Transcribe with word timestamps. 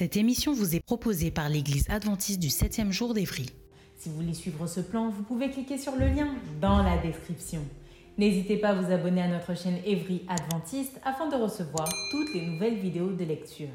Cette 0.00 0.16
émission 0.16 0.54
vous 0.54 0.74
est 0.74 0.80
proposée 0.80 1.30
par 1.30 1.50
l'Église 1.50 1.84
adventiste 1.90 2.40
du 2.40 2.48
7e 2.48 2.90
jour 2.90 3.12
d'Évry. 3.12 3.50
Si 3.98 4.08
vous 4.08 4.14
voulez 4.14 4.32
suivre 4.32 4.66
ce 4.66 4.80
plan, 4.80 5.10
vous 5.10 5.22
pouvez 5.22 5.50
cliquer 5.50 5.76
sur 5.76 5.94
le 5.94 6.06
lien 6.06 6.28
dans 6.58 6.82
la 6.82 6.96
description. 6.96 7.60
N'hésitez 8.16 8.56
pas 8.56 8.70
à 8.70 8.74
vous 8.76 8.90
abonner 8.90 9.20
à 9.20 9.28
notre 9.28 9.54
chaîne 9.54 9.76
Evry 9.84 10.22
Adventiste 10.26 10.98
afin 11.04 11.28
de 11.28 11.36
recevoir 11.36 11.86
toutes 12.10 12.32
les 12.32 12.46
nouvelles 12.46 12.78
vidéos 12.78 13.12
de 13.12 13.24
lecture. 13.24 13.68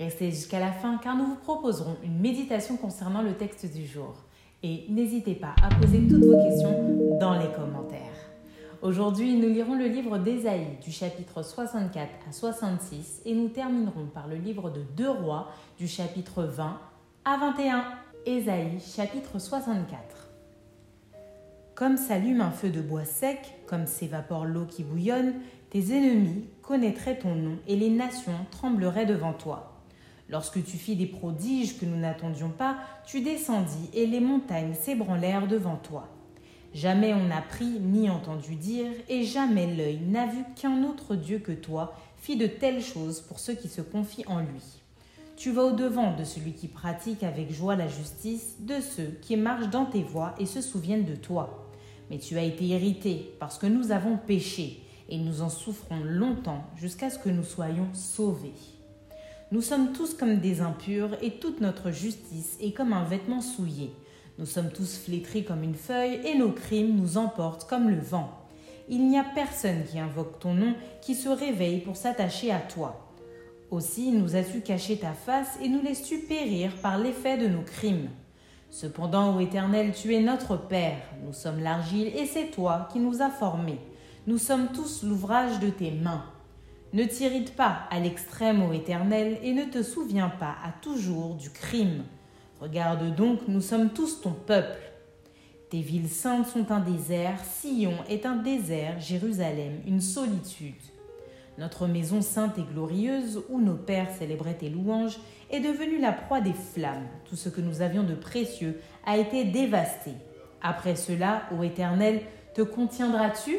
Restez 0.00 0.32
jusqu'à 0.32 0.58
la 0.58 0.72
fin 0.72 0.98
car 0.98 1.16
nous 1.16 1.26
vous 1.26 1.36
proposerons 1.36 1.96
une 2.02 2.18
méditation 2.18 2.76
concernant 2.76 3.22
le 3.22 3.34
texte 3.34 3.72
du 3.72 3.86
jour. 3.86 4.16
Et 4.64 4.86
n'hésitez 4.88 5.36
pas 5.36 5.54
à 5.62 5.72
poser 5.76 6.00
toutes 6.08 6.24
vos 6.24 6.42
questions 6.42 7.18
dans 7.20 7.38
les 7.38 7.52
commentaires. 7.52 8.21
Aujourd'hui, 8.82 9.36
nous 9.36 9.48
lirons 9.48 9.76
le 9.76 9.86
livre 9.86 10.18
d'Ésaïe 10.18 10.76
du 10.82 10.90
chapitre 10.90 11.44
64 11.44 12.10
à 12.28 12.32
66 12.32 13.22
et 13.24 13.32
nous 13.32 13.46
terminerons 13.46 14.06
par 14.06 14.26
le 14.26 14.34
livre 14.34 14.70
de 14.70 14.80
Deux 14.96 15.08
Rois 15.08 15.52
du 15.78 15.86
chapitre 15.86 16.42
20 16.42 16.80
à 17.24 17.36
21. 17.36 17.84
Ésaïe 18.26 18.80
chapitre 18.80 19.38
64. 19.38 20.32
Comme 21.76 21.96
s'allume 21.96 22.40
un 22.40 22.50
feu 22.50 22.70
de 22.70 22.80
bois 22.80 23.04
sec, 23.04 23.38
comme 23.68 23.86
s'évapore 23.86 24.46
l'eau 24.46 24.64
qui 24.64 24.82
bouillonne, 24.82 25.34
tes 25.70 25.96
ennemis 25.96 26.48
connaîtraient 26.60 27.20
ton 27.20 27.36
nom 27.36 27.58
et 27.68 27.76
les 27.76 27.90
nations 27.90 28.46
trembleraient 28.50 29.06
devant 29.06 29.32
toi. 29.32 29.80
Lorsque 30.28 30.64
tu 30.64 30.76
fis 30.76 30.96
des 30.96 31.06
prodiges 31.06 31.78
que 31.78 31.86
nous 31.86 31.98
n'attendions 31.98 32.50
pas, 32.50 32.78
tu 33.06 33.20
descendis 33.20 33.90
et 33.94 34.08
les 34.08 34.20
montagnes 34.20 34.74
s'ébranlèrent 34.74 35.46
devant 35.46 35.76
toi. 35.76 36.08
Jamais 36.74 37.12
on 37.12 37.26
n'a 37.26 37.42
pris 37.42 37.78
ni 37.80 38.08
entendu 38.08 38.54
dire, 38.54 38.90
et 39.08 39.24
jamais 39.24 39.74
l'œil 39.74 40.00
n'a 40.00 40.26
vu 40.26 40.42
qu'un 40.56 40.84
autre 40.84 41.16
Dieu 41.16 41.38
que 41.38 41.52
toi 41.52 41.94
fit 42.16 42.36
de 42.36 42.46
telles 42.46 42.82
choses 42.82 43.20
pour 43.20 43.38
ceux 43.38 43.54
qui 43.54 43.68
se 43.68 43.82
confient 43.82 44.26
en 44.26 44.40
lui. 44.40 44.82
Tu 45.36 45.50
vas 45.50 45.64
au-devant 45.64 46.16
de 46.16 46.24
celui 46.24 46.52
qui 46.52 46.68
pratique 46.68 47.22
avec 47.22 47.52
joie 47.52 47.76
la 47.76 47.88
justice, 47.88 48.56
de 48.60 48.80
ceux 48.80 49.18
qui 49.20 49.36
marchent 49.36 49.70
dans 49.70 49.86
tes 49.86 50.02
voies 50.02 50.34
et 50.38 50.46
se 50.46 50.60
souviennent 50.60 51.04
de 51.04 51.16
toi. 51.16 51.68
Mais 52.10 52.18
tu 52.18 52.38
as 52.38 52.44
été 52.44 52.64
irrité 52.64 53.34
parce 53.38 53.58
que 53.58 53.66
nous 53.66 53.90
avons 53.90 54.16
péché, 54.16 54.82
et 55.08 55.18
nous 55.18 55.42
en 55.42 55.50
souffrons 55.50 56.00
longtemps 56.04 56.64
jusqu'à 56.76 57.10
ce 57.10 57.18
que 57.18 57.28
nous 57.28 57.44
soyons 57.44 57.88
sauvés. 57.92 58.54
Nous 59.50 59.60
sommes 59.60 59.92
tous 59.92 60.14
comme 60.14 60.38
des 60.38 60.62
impurs, 60.62 61.10
et 61.20 61.32
toute 61.32 61.60
notre 61.60 61.90
justice 61.90 62.56
est 62.62 62.72
comme 62.72 62.94
un 62.94 63.04
vêtement 63.04 63.42
souillé. 63.42 63.90
Nous 64.42 64.48
sommes 64.48 64.70
tous 64.70 64.98
flétris 64.98 65.44
comme 65.44 65.62
une 65.62 65.76
feuille 65.76 66.18
et 66.24 66.36
nos 66.36 66.50
crimes 66.50 66.96
nous 66.96 67.16
emportent 67.16 67.68
comme 67.68 67.88
le 67.88 68.00
vent. 68.00 68.28
Il 68.88 69.06
n'y 69.06 69.16
a 69.16 69.22
personne 69.22 69.84
qui 69.84 70.00
invoque 70.00 70.40
ton 70.40 70.52
nom 70.52 70.74
qui 71.00 71.14
se 71.14 71.28
réveille 71.28 71.78
pour 71.78 71.94
s'attacher 71.94 72.50
à 72.50 72.58
toi. 72.58 73.08
Aussi 73.70 74.10
nous 74.10 74.34
as-tu 74.34 74.60
caché 74.60 74.96
ta 74.96 75.12
face 75.12 75.56
et 75.62 75.68
nous 75.68 75.80
laisses-tu 75.80 76.22
périr 76.22 76.72
par 76.82 76.98
l'effet 76.98 77.38
de 77.38 77.46
nos 77.46 77.62
crimes. 77.62 78.10
Cependant, 78.68 79.36
ô 79.36 79.38
Éternel, 79.38 79.92
tu 79.94 80.12
es 80.12 80.20
notre 80.20 80.56
Père, 80.56 80.98
nous 81.24 81.32
sommes 81.32 81.60
l'argile 81.60 82.08
et 82.08 82.26
c'est 82.26 82.50
toi 82.50 82.88
qui 82.92 82.98
nous 82.98 83.22
as 83.22 83.30
formés. 83.30 83.78
Nous 84.26 84.38
sommes 84.38 84.72
tous 84.74 85.04
l'ouvrage 85.04 85.60
de 85.60 85.70
tes 85.70 85.92
mains. 85.92 86.24
Ne 86.92 87.04
t'irrite 87.04 87.54
pas 87.54 87.82
à 87.92 88.00
l'extrême, 88.00 88.60
ô 88.64 88.72
Éternel, 88.72 89.38
et 89.44 89.52
ne 89.52 89.66
te 89.66 89.84
souviens 89.84 90.30
pas 90.30 90.56
à 90.64 90.72
toujours 90.82 91.36
du 91.36 91.50
crime. 91.50 92.02
Regarde 92.62 93.12
donc, 93.16 93.48
nous 93.48 93.60
sommes 93.60 93.90
tous 93.90 94.20
ton 94.20 94.30
peuple. 94.30 94.78
Tes 95.68 95.80
villes 95.80 96.08
saintes 96.08 96.46
sont 96.46 96.70
un 96.70 96.78
désert, 96.78 97.44
Sion 97.44 97.94
est 98.08 98.24
un 98.24 98.36
désert, 98.36 99.00
Jérusalem 99.00 99.80
une 99.84 100.00
solitude. 100.00 100.76
Notre 101.58 101.88
maison 101.88 102.22
sainte 102.22 102.58
et 102.58 102.62
glorieuse, 102.62 103.42
où 103.48 103.60
nos 103.60 103.74
pères 103.74 104.12
célébraient 104.12 104.54
tes 104.54 104.70
louanges, 104.70 105.18
est 105.50 105.58
devenue 105.58 105.98
la 105.98 106.12
proie 106.12 106.40
des 106.40 106.52
flammes. 106.52 107.08
Tout 107.24 107.34
ce 107.34 107.48
que 107.48 107.60
nous 107.60 107.82
avions 107.82 108.04
de 108.04 108.14
précieux 108.14 108.80
a 109.04 109.18
été 109.18 109.42
dévasté. 109.44 110.12
Après 110.62 110.94
cela, 110.94 111.42
ô 111.50 111.64
Éternel, 111.64 112.20
te 112.54 112.62
contiendras-tu? 112.62 113.56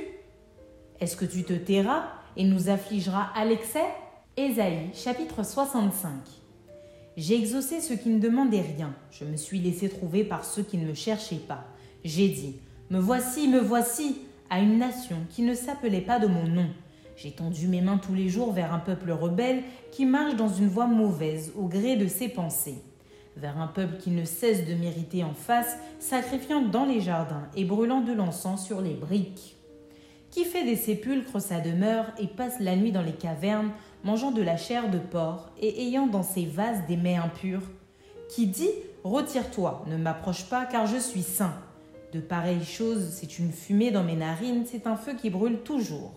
Est-ce 1.02 1.18
que 1.18 1.26
tu 1.26 1.44
te 1.44 1.52
tairas 1.52 2.06
et 2.38 2.46
nous 2.46 2.70
affligeras 2.70 3.32
à 3.36 3.44
l'excès 3.44 3.84
Ésaïe 4.38 4.92
chapitre 4.94 5.44
65 5.44 6.43
j'ai 7.16 7.38
exaucé 7.38 7.80
ceux 7.80 7.96
qui 7.96 8.10
ne 8.10 8.20
demandaient 8.20 8.62
rien. 8.62 8.94
Je 9.12 9.26
me 9.26 9.38
suis 9.38 9.60
laissé 9.60 9.90
trouver 9.90 10.24
par 10.24 10.44
ceux 10.44 10.64
qui 10.64 10.78
ne 10.78 10.88
me 10.88 10.94
cherchaient 10.94 11.36
pas. 11.36 11.66
J'ai 12.04 12.30
dit 12.30 12.56
Me 12.90 13.00
voici, 13.00 13.48
me 13.48 13.60
voici 13.60 14.18
à 14.50 14.60
une 14.60 14.78
nation 14.78 15.18
qui 15.30 15.44
ne 15.44 15.54
s'appelait 15.54 16.02
pas 16.02 16.20
de 16.20 16.28
mon 16.28 16.48
nom. 16.48 16.68
J'ai 17.16 17.32
tendu 17.32 17.68
mes 17.68 17.82
mains 17.82 18.00
tous 18.00 18.16
les 18.16 18.30
jours 18.30 18.54
vers 18.54 18.74
un 18.74 18.80
peuple 18.80 19.12
rebelle 19.12 19.62
qui 19.92 20.06
marche 20.06 20.36
dans 20.36 20.50
une 20.50 20.68
voie 20.68 20.88
mauvaise 20.88 21.52
au 21.56 21.68
gré 21.68 21.96
de 21.96 22.08
ses 22.08 22.30
pensées. 22.30 22.82
Vers 23.38 23.60
un 23.60 23.68
peuple 23.68 23.98
qui 23.98 24.12
ne 24.12 24.26
cesse 24.26 24.66
de 24.68 24.74
mériter 24.74 25.24
en 25.24 25.34
face, 25.34 25.78
sacrifiant 26.00 26.62
dans 26.62 26.86
les 26.86 27.02
jardins 27.02 27.48
et 27.56 27.66
brûlant 27.66 28.02
de 28.02 28.14
l'encens 28.14 28.66
sur 28.66 28.82
les 28.82 28.94
briques. 28.94 29.56
Qui 30.32 30.46
fait 30.46 30.66
des 30.66 30.76
sépulcres 30.76 31.40
sa 31.40 31.60
demeure 31.60 32.08
et 32.20 32.28
passe 32.28 32.60
la 32.60 32.76
nuit 32.76 32.92
dans 32.92 33.04
les 33.04 33.14
cavernes 33.14 33.72
mangeant 34.04 34.32
de 34.32 34.42
la 34.42 34.58
chair 34.58 34.90
de 34.90 35.00
porc 35.00 35.50
et 35.62 35.88
ayant 35.88 36.08
dans 36.08 36.24
ses 36.24 36.46
vases 36.46 36.86
des 36.88 36.98
mets 36.98 37.16
impurs, 37.16 37.62
qui 38.30 38.48
dit 38.48 38.70
Retire-toi, 39.04 39.84
ne 39.88 39.98
m'approche 39.98 40.46
pas, 40.46 40.66
car 40.66 40.88
je 40.88 40.98
suis 40.98 41.24
saint. 41.24 41.56
De 42.14 42.20
pareilles 42.20 42.64
choses, 42.64 43.10
c'est 43.12 43.40
une 43.40 43.52
fumée 43.52 43.92
dans 43.92 44.04
mes 44.04 44.16
narines, 44.16 44.64
c'est 44.66 44.88
un 44.88 44.96
feu 44.96 45.14
qui 45.14 45.30
brûle 45.30 45.60
toujours. 45.60 46.14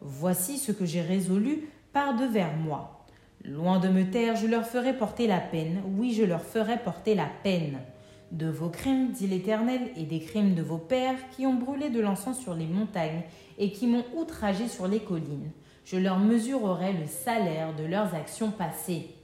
Voici 0.00 0.56
ce 0.56 0.72
que 0.72 0.86
j'ai 0.86 1.02
résolu 1.02 1.68
par 1.92 2.16
devers 2.16 2.56
moi. 2.56 3.04
Loin 3.44 3.80
de 3.80 3.88
me 3.88 4.10
taire, 4.10 4.36
je 4.36 4.46
leur 4.46 4.66
ferai 4.66 4.96
porter 4.96 5.26
la 5.26 5.40
peine, 5.40 5.82
oui, 5.98 6.14
je 6.14 6.24
leur 6.24 6.42
ferai 6.42 6.78
porter 6.78 7.14
la 7.14 7.28
peine. 7.42 7.78
De 8.32 8.48
vos 8.48 8.70
crimes, 8.70 9.12
dit 9.12 9.26
l'Éternel, 9.26 9.90
et 9.96 10.04
des 10.04 10.20
crimes 10.20 10.54
de 10.54 10.62
vos 10.62 10.78
pères 10.78 11.28
qui 11.36 11.44
ont 11.44 11.54
brûlé 11.54 11.90
de 11.90 12.00
l'encens 12.00 12.40
sur 12.40 12.54
les 12.54 12.66
montagnes 12.66 13.22
et 13.58 13.70
qui 13.72 13.86
m'ont 13.86 14.04
outragé 14.16 14.68
sur 14.68 14.88
les 14.88 15.00
collines 15.00 15.50
je 15.84 15.96
leur 15.96 16.18
mesurerai 16.18 16.92
le 16.92 17.06
salaire 17.06 17.74
de 17.76 17.84
leurs 17.84 18.14
actions 18.14 18.50
passées. 18.50 19.14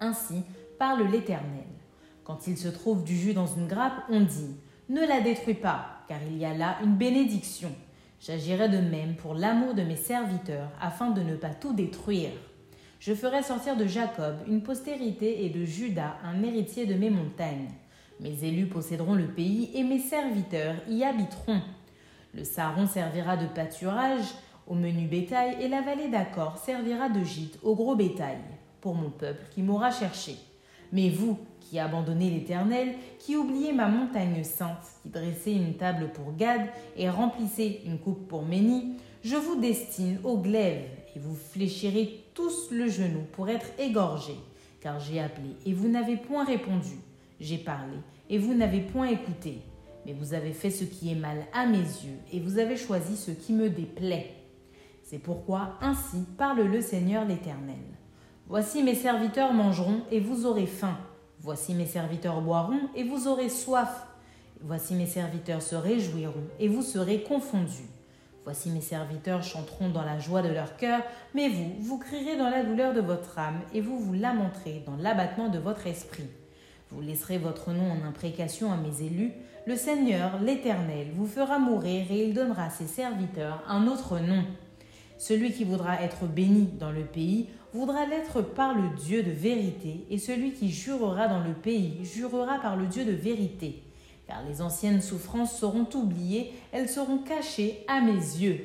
Ainsi 0.00 0.42
parle 0.78 1.04
l'Éternel. 1.10 1.64
Quand 2.24 2.46
il 2.46 2.56
se 2.56 2.68
trouve 2.68 3.04
du 3.04 3.16
jus 3.16 3.34
dans 3.34 3.46
une 3.46 3.66
grappe, 3.66 4.04
on 4.08 4.20
dit 4.20 4.56
Ne 4.88 5.06
la 5.06 5.20
détruis 5.20 5.54
pas, 5.54 5.86
car 6.08 6.18
il 6.28 6.38
y 6.38 6.44
a 6.44 6.54
là 6.54 6.78
une 6.82 6.96
bénédiction. 6.96 7.72
J'agirai 8.20 8.68
de 8.68 8.78
même 8.78 9.16
pour 9.16 9.34
l'amour 9.34 9.74
de 9.74 9.82
mes 9.82 9.96
serviteurs, 9.96 10.70
afin 10.80 11.10
de 11.10 11.20
ne 11.20 11.36
pas 11.36 11.52
tout 11.52 11.74
détruire. 11.74 12.30
Je 12.98 13.12
ferai 13.12 13.42
sortir 13.42 13.76
de 13.76 13.86
Jacob 13.86 14.36
une 14.48 14.62
postérité 14.62 15.44
et 15.44 15.50
de 15.50 15.64
Judas 15.64 16.16
un 16.24 16.42
héritier 16.42 16.86
de 16.86 16.94
mes 16.94 17.10
montagnes. 17.10 17.68
Mes 18.20 18.44
élus 18.44 18.66
posséderont 18.66 19.14
le 19.14 19.26
pays 19.26 19.70
et 19.74 19.82
mes 19.82 19.98
serviteurs 19.98 20.76
y 20.88 21.04
habiteront. 21.04 21.60
Le 22.32 22.44
saron 22.44 22.86
servira 22.86 23.36
de 23.36 23.46
pâturage, 23.46 24.24
au 24.66 24.74
menu 24.74 25.06
bétail 25.06 25.56
et 25.60 25.68
la 25.68 25.82
vallée 25.82 26.08
d'Accor 26.08 26.58
servira 26.58 27.08
de 27.08 27.22
gîte 27.22 27.58
au 27.62 27.74
gros 27.74 27.96
bétail, 27.96 28.38
pour 28.80 28.94
mon 28.94 29.10
peuple 29.10 29.44
qui 29.54 29.62
m'aura 29.62 29.90
cherché. 29.90 30.36
Mais 30.92 31.10
vous, 31.10 31.38
qui 31.60 31.78
abandonnez 31.78 32.30
l'Éternel, 32.30 32.94
qui 33.18 33.36
oubliez 33.36 33.72
ma 33.72 33.88
montagne 33.88 34.44
sainte, 34.44 34.86
qui 35.02 35.08
dressez 35.08 35.52
une 35.52 35.74
table 35.74 36.10
pour 36.12 36.34
Gad 36.36 36.62
et 36.96 37.08
remplissez 37.08 37.80
une 37.86 37.98
coupe 37.98 38.28
pour 38.28 38.44
Méni, 38.44 38.96
je 39.22 39.36
vous 39.36 39.60
destine 39.60 40.18
au 40.22 40.36
glaive, 40.36 40.84
et 41.16 41.18
vous 41.18 41.34
fléchirez 41.34 42.24
tous 42.34 42.70
le 42.70 42.88
genou 42.88 43.20
pour 43.32 43.48
être 43.48 43.66
égorgés, 43.78 44.38
car 44.80 45.00
j'ai 45.00 45.20
appelé 45.20 45.56
et 45.64 45.72
vous 45.72 45.88
n'avez 45.88 46.16
point 46.16 46.44
répondu, 46.44 46.96
j'ai 47.40 47.58
parlé 47.58 47.96
et 48.28 48.38
vous 48.38 48.54
n'avez 48.54 48.80
point 48.80 49.06
écouté. 49.06 49.58
Mais 50.06 50.12
vous 50.12 50.34
avez 50.34 50.52
fait 50.52 50.70
ce 50.70 50.84
qui 50.84 51.10
est 51.10 51.14
mal 51.14 51.46
à 51.54 51.66
mes 51.66 51.78
yeux, 51.78 52.18
et 52.30 52.38
vous 52.38 52.58
avez 52.58 52.76
choisi 52.76 53.16
ce 53.16 53.30
qui 53.30 53.54
me 53.54 53.70
déplaît 53.70 54.43
C'est 55.04 55.18
pourquoi 55.18 55.74
ainsi 55.82 56.24
parle 56.38 56.62
le 56.62 56.80
Seigneur 56.80 57.26
l'Éternel. 57.26 57.76
Voici 58.48 58.82
mes 58.82 58.94
serviteurs 58.94 59.52
mangeront 59.52 60.00
et 60.10 60.18
vous 60.18 60.46
aurez 60.46 60.66
faim. 60.66 60.96
Voici 61.40 61.74
mes 61.74 61.84
serviteurs 61.84 62.40
boiront 62.40 62.88
et 62.96 63.04
vous 63.04 63.28
aurez 63.28 63.50
soif. 63.50 64.06
Voici 64.62 64.94
mes 64.94 65.06
serviteurs 65.06 65.60
se 65.60 65.76
réjouiront 65.76 66.48
et 66.58 66.68
vous 66.68 66.80
serez 66.80 67.22
confondus. 67.22 67.90
Voici 68.44 68.70
mes 68.70 68.80
serviteurs 68.80 69.42
chanteront 69.42 69.90
dans 69.90 70.04
la 70.04 70.18
joie 70.18 70.40
de 70.40 70.48
leur 70.48 70.76
cœur, 70.78 71.02
mais 71.34 71.50
vous, 71.50 71.74
vous 71.80 71.98
crierez 71.98 72.38
dans 72.38 72.48
la 72.48 72.64
douleur 72.64 72.94
de 72.94 73.00
votre 73.00 73.38
âme, 73.38 73.60
et 73.72 73.80
vous 73.80 73.98
vous 73.98 74.12
lamenterez 74.12 74.82
dans 74.86 74.96
l'abattement 74.96 75.48
de 75.48 75.58
votre 75.58 75.86
esprit. 75.86 76.28
Vous 76.90 77.00
laisserez 77.00 77.38
votre 77.38 77.72
nom 77.72 77.90
en 77.90 78.06
imprécation 78.06 78.70
à 78.70 78.76
mes 78.76 79.02
élus. 79.02 79.32
Le 79.66 79.76
Seigneur, 79.76 80.38
l'Éternel, 80.40 81.08
vous 81.14 81.26
fera 81.26 81.58
mourir, 81.58 82.04
et 82.10 82.24
il 82.26 82.34
donnera 82.34 82.64
à 82.64 82.70
ses 82.70 82.86
serviteurs 82.86 83.62
un 83.66 83.86
autre 83.86 84.18
nom. 84.18 84.44
Celui 85.26 85.52
qui 85.52 85.64
voudra 85.64 86.02
être 86.02 86.26
béni 86.26 86.68
dans 86.78 86.92
le 86.92 87.04
pays 87.04 87.48
voudra 87.72 88.04
l'être 88.04 88.42
par 88.42 88.74
le 88.74 88.94
Dieu 88.96 89.22
de 89.22 89.30
vérité, 89.30 90.04
et 90.10 90.18
celui 90.18 90.52
qui 90.52 90.70
jurera 90.70 91.28
dans 91.28 91.42
le 91.42 91.54
pays 91.54 92.04
jurera 92.04 92.58
par 92.58 92.76
le 92.76 92.86
Dieu 92.86 93.06
de 93.06 93.12
vérité 93.12 93.82
car 94.26 94.42
les 94.48 94.62
anciennes 94.62 95.02
souffrances 95.02 95.58
seront 95.58 95.86
oubliées, 95.94 96.52
elles 96.72 96.88
seront 96.88 97.18
cachées 97.18 97.84
à 97.88 98.00
mes 98.00 98.12
yeux. 98.12 98.60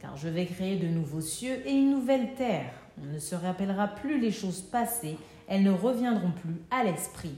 Car 0.00 0.16
je 0.16 0.28
vais 0.28 0.46
créer 0.46 0.76
de 0.76 0.86
nouveaux 0.86 1.20
cieux 1.20 1.60
et 1.66 1.72
une 1.72 1.90
nouvelle 1.90 2.34
terre. 2.34 2.72
On 3.00 3.12
ne 3.12 3.18
se 3.18 3.34
rappellera 3.34 3.88
plus 3.88 4.20
les 4.20 4.30
choses 4.30 4.60
passées, 4.60 5.16
elles 5.48 5.62
ne 5.62 5.70
reviendront 5.70 6.32
plus 6.32 6.62
à 6.70 6.84
l'esprit. 6.84 7.34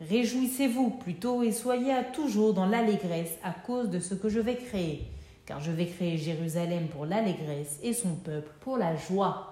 Réjouissez-vous 0.00 0.90
plutôt 0.90 1.42
et 1.42 1.52
soyez 1.52 1.94
toujours 2.12 2.54
dans 2.54 2.66
l'allégresse 2.66 3.36
à 3.42 3.52
cause 3.52 3.88
de 3.88 4.00
ce 4.00 4.14
que 4.14 4.28
je 4.28 4.40
vais 4.40 4.56
créer, 4.56 5.02
car 5.46 5.60
je 5.60 5.72
vais 5.72 5.86
créer 5.86 6.16
Jérusalem 6.18 6.88
pour 6.88 7.06
l'allégresse 7.06 7.78
et 7.82 7.92
son 7.92 8.14
peuple 8.14 8.50
pour 8.60 8.76
la 8.76 8.96
joie. 8.96 9.48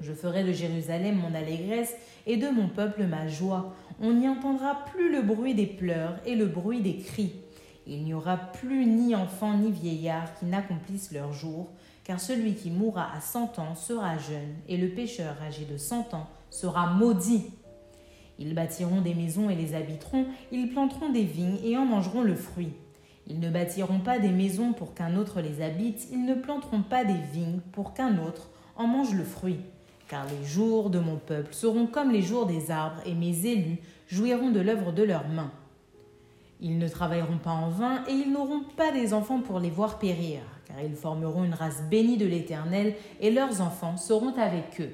Je 0.00 0.12
ferai 0.12 0.44
de 0.44 0.52
Jérusalem 0.52 1.16
mon 1.16 1.34
allégresse 1.34 1.94
et 2.26 2.36
de 2.36 2.48
mon 2.48 2.68
peuple 2.68 3.04
ma 3.04 3.28
joie. 3.28 3.74
On 4.00 4.12
n'y 4.14 4.28
entendra 4.28 4.84
plus 4.92 5.12
le 5.12 5.22
bruit 5.22 5.54
des 5.54 5.66
pleurs 5.66 6.16
et 6.24 6.34
le 6.34 6.46
bruit 6.46 6.80
des 6.80 6.96
cris. 6.96 7.32
Il 7.86 8.04
n'y 8.04 8.14
aura 8.14 8.36
plus 8.36 8.86
ni 8.86 9.14
enfants 9.14 9.58
ni 9.58 9.70
vieillards 9.70 10.34
qui 10.38 10.46
n'accomplissent 10.46 11.12
leur 11.12 11.32
jour, 11.32 11.70
car 12.04 12.20
celui 12.20 12.54
qui 12.54 12.70
mourra 12.70 13.08
à 13.14 13.20
cent 13.20 13.58
ans 13.58 13.74
sera 13.74 14.16
jeune, 14.16 14.54
et 14.68 14.76
le 14.76 14.88
pécheur 14.88 15.36
âgé 15.42 15.64
de 15.64 15.76
cent 15.76 16.14
ans 16.14 16.28
sera 16.50 16.92
maudit. 16.92 17.46
Ils 18.38 18.54
bâtiront 18.54 19.00
des 19.00 19.14
maisons 19.14 19.50
et 19.50 19.54
les 19.54 19.74
habiteront, 19.74 20.26
ils 20.50 20.70
planteront 20.70 21.10
des 21.10 21.24
vignes 21.24 21.58
et 21.62 21.76
en 21.76 21.84
mangeront 21.84 22.22
le 22.22 22.34
fruit. 22.34 22.72
Ils 23.30 23.40
ne 23.40 23.48
bâtiront 23.48 24.00
pas 24.00 24.18
des 24.18 24.32
maisons 24.32 24.74
pour 24.74 24.92
qu'un 24.92 25.16
autre 25.16 25.40
les 25.40 25.62
habite, 25.62 26.08
ils 26.12 26.26
ne 26.26 26.34
planteront 26.34 26.82
pas 26.82 27.04
des 27.04 27.20
vignes 27.32 27.60
pour 27.72 27.94
qu'un 27.94 28.18
autre 28.18 28.50
en 28.76 28.86
mange 28.86 29.14
le 29.14 29.24
fruit 29.24 29.60
car 30.10 30.26
les 30.26 30.44
jours 30.44 30.90
de 30.90 30.98
mon 30.98 31.16
peuple 31.16 31.54
seront 31.54 31.86
comme 31.86 32.10
les 32.10 32.20
jours 32.20 32.44
des 32.44 32.72
arbres, 32.72 33.00
et 33.06 33.14
mes 33.14 33.46
élus 33.46 33.78
jouiront 34.08 34.50
de 34.50 34.58
l'œuvre 34.58 34.90
de 34.90 35.04
leurs 35.04 35.28
mains. 35.28 35.52
Ils 36.60 36.78
ne 36.78 36.88
travailleront 36.88 37.38
pas 37.38 37.52
en 37.52 37.70
vain, 37.70 38.02
et 38.08 38.12
ils 38.12 38.32
n'auront 38.32 38.64
pas 38.76 38.90
des 38.90 39.14
enfants 39.14 39.40
pour 39.40 39.60
les 39.60 39.70
voir 39.70 40.00
périr, 40.00 40.40
car 40.66 40.80
ils 40.82 40.96
formeront 40.96 41.44
une 41.44 41.54
race 41.54 41.84
bénie 41.88 42.16
de 42.16 42.26
l'Éternel, 42.26 42.96
et 43.20 43.30
leurs 43.30 43.60
enfants 43.60 43.96
seront 43.96 44.36
avec 44.36 44.80
eux. 44.80 44.90